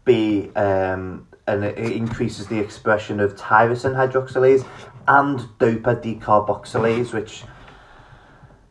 be 0.04 0.50
um, 0.56 1.27
and 1.48 1.64
it 1.64 1.78
increases 1.78 2.46
the 2.46 2.58
expression 2.58 3.20
of 3.20 3.34
tyrosine 3.34 3.94
hydroxylase 3.94 4.66
and 5.08 5.40
dopa 5.58 5.96
decarboxylase, 6.02 7.14
which 7.14 7.42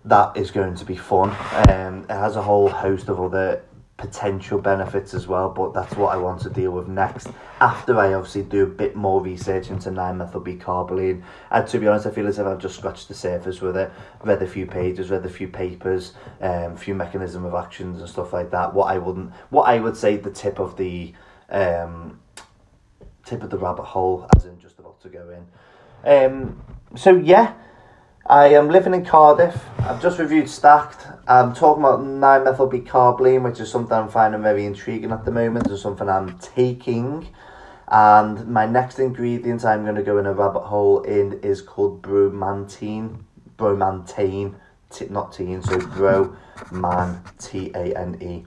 that 0.06 0.38
is 0.38 0.52
going 0.52 0.76
to 0.76 0.86
be 0.86 0.96
fun. 0.96 1.32
Um, 1.70 2.04
it 2.04 2.12
has 2.12 2.36
a 2.36 2.42
whole 2.42 2.70
host 2.70 3.10
of 3.10 3.20
other 3.20 3.64
potential 3.98 4.60
benefits 4.60 5.16
as 5.16 5.28
well, 5.28 5.50
but 5.50 5.74
that's 5.74 5.96
what 5.96 6.14
I 6.14 6.18
want 6.18 6.42
to 6.42 6.52
deal 6.52 6.70
with 6.70 6.88
next. 6.88 7.30
After 7.60 7.98
I 7.98 8.14
obviously 8.14 8.44
do 8.44 8.62
a 8.62 8.68
bit 8.68 8.96
more 8.96 9.22
research 9.22 9.72
into 9.72 9.90
9-methyl-B-carboline, 9.90 11.24
and 11.50 11.68
to 11.68 11.80
be 11.80 11.88
honest, 11.88 12.06
I 12.06 12.12
feel 12.12 12.28
as 12.28 12.38
if 12.38 12.46
I've 12.46 12.60
just 12.60 12.78
scratched 12.78 13.08
the 13.08 13.16
surface 13.16 13.60
with 13.60 13.76
it. 13.76 13.92
Read 14.24 14.40
a 14.44 14.48
few 14.48 14.68
pages, 14.68 15.10
read 15.10 15.26
a 15.26 15.30
few 15.30 15.48
papers, 15.48 16.14
um, 16.42 16.74
a 16.74 16.78
few 16.78 16.94
mechanism 16.94 17.44
of 17.44 17.56
actions 17.56 18.00
and 18.00 18.08
stuff 18.08 18.34
like 18.34 18.52
that. 18.52 18.76
What 18.76 18.86
I 18.86 19.00
wouldn't, 19.00 19.34
what 19.50 19.64
I 19.64 19.80
would 19.80 19.98
say, 19.98 20.18
the 20.18 20.30
tip 20.30 20.60
of 20.60 20.78
the 20.78 21.14
um, 21.50 22.20
tip 23.28 23.44
of 23.44 23.50
the 23.50 23.58
rabbit 23.58 23.84
hole, 23.84 24.28
as 24.36 24.46
in 24.46 24.60
just 24.60 24.80
about 24.80 25.00
to 25.02 25.10
go 25.10 25.30
in. 25.30 25.46
Um, 26.06 26.62
so 26.96 27.16
yeah, 27.16 27.54
I 28.26 28.48
am 28.48 28.70
living 28.70 28.94
in 28.94 29.06
Cardiff. 29.06 29.62
I've 29.80 30.02
just 30.02 30.20
reviewed 30.20 30.50
Stacked. 30.50 31.08
I'm 31.28 31.54
talking 31.54 31.84
about 31.84 32.00
9-methyl-B-carboline, 32.00 33.44
which 33.44 33.60
is 33.60 33.70
something 33.70 33.94
I'm 33.94 34.10
finding 34.10 34.42
very 34.42 34.66
intriguing 34.66 35.12
at 35.12 35.26
the 35.26 35.32
moment. 35.32 35.68
It's 35.68 35.82
something 35.82 36.08
I'm 36.08 36.38
taking. 36.40 37.28
And 37.90 38.48
my 38.48 38.66
next 38.66 39.00
ingredient 39.00 39.64
I'm 39.64 39.84
going 39.84 39.96
to 39.96 40.04
go 40.04 40.18
in 40.18 40.26
a 40.26 40.34
rabbit 40.34 40.64
hole 40.64 41.02
in 41.04 41.40
is 41.42 41.62
called 41.62 42.02
bromantine. 42.02 43.26
Bromantane, 43.58 44.56
t- 44.90 45.08
not 45.10 45.34
teen, 45.34 45.62
so 45.64 45.80
broman, 45.80 47.22
T 47.40 47.72
A 47.74 47.98
N 47.98 48.18
E. 48.22 48.46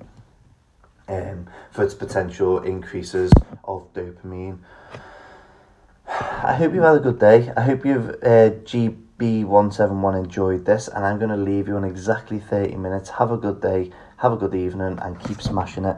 Um, 1.11 1.49
for 1.73 1.83
its 1.83 1.93
potential 1.93 2.63
increases 2.63 3.33
of 3.65 3.93
dopamine. 3.95 4.59
I 6.07 6.55
hope 6.55 6.73
you've 6.73 6.85
had 6.85 6.95
a 6.95 7.01
good 7.01 7.19
day. 7.19 7.53
I 7.57 7.63
hope 7.63 7.85
you've 7.85 8.11
uh, 8.23 8.51
GB171 8.63 10.25
enjoyed 10.25 10.65
this, 10.65 10.87
and 10.87 11.05
I'm 11.05 11.19
going 11.19 11.31
to 11.31 11.37
leave 11.37 11.67
you 11.67 11.77
in 11.77 11.83
exactly 11.83 12.39
30 12.39 12.77
minutes. 12.77 13.11
Have 13.11 13.33
a 13.33 13.37
good 13.37 13.61
day, 13.61 13.91
have 14.19 14.33
a 14.33 14.37
good 14.37 14.55
evening, 14.55 15.01
and 15.03 15.19
keep 15.19 15.43
smashing 15.43 15.85
it. 15.85 15.97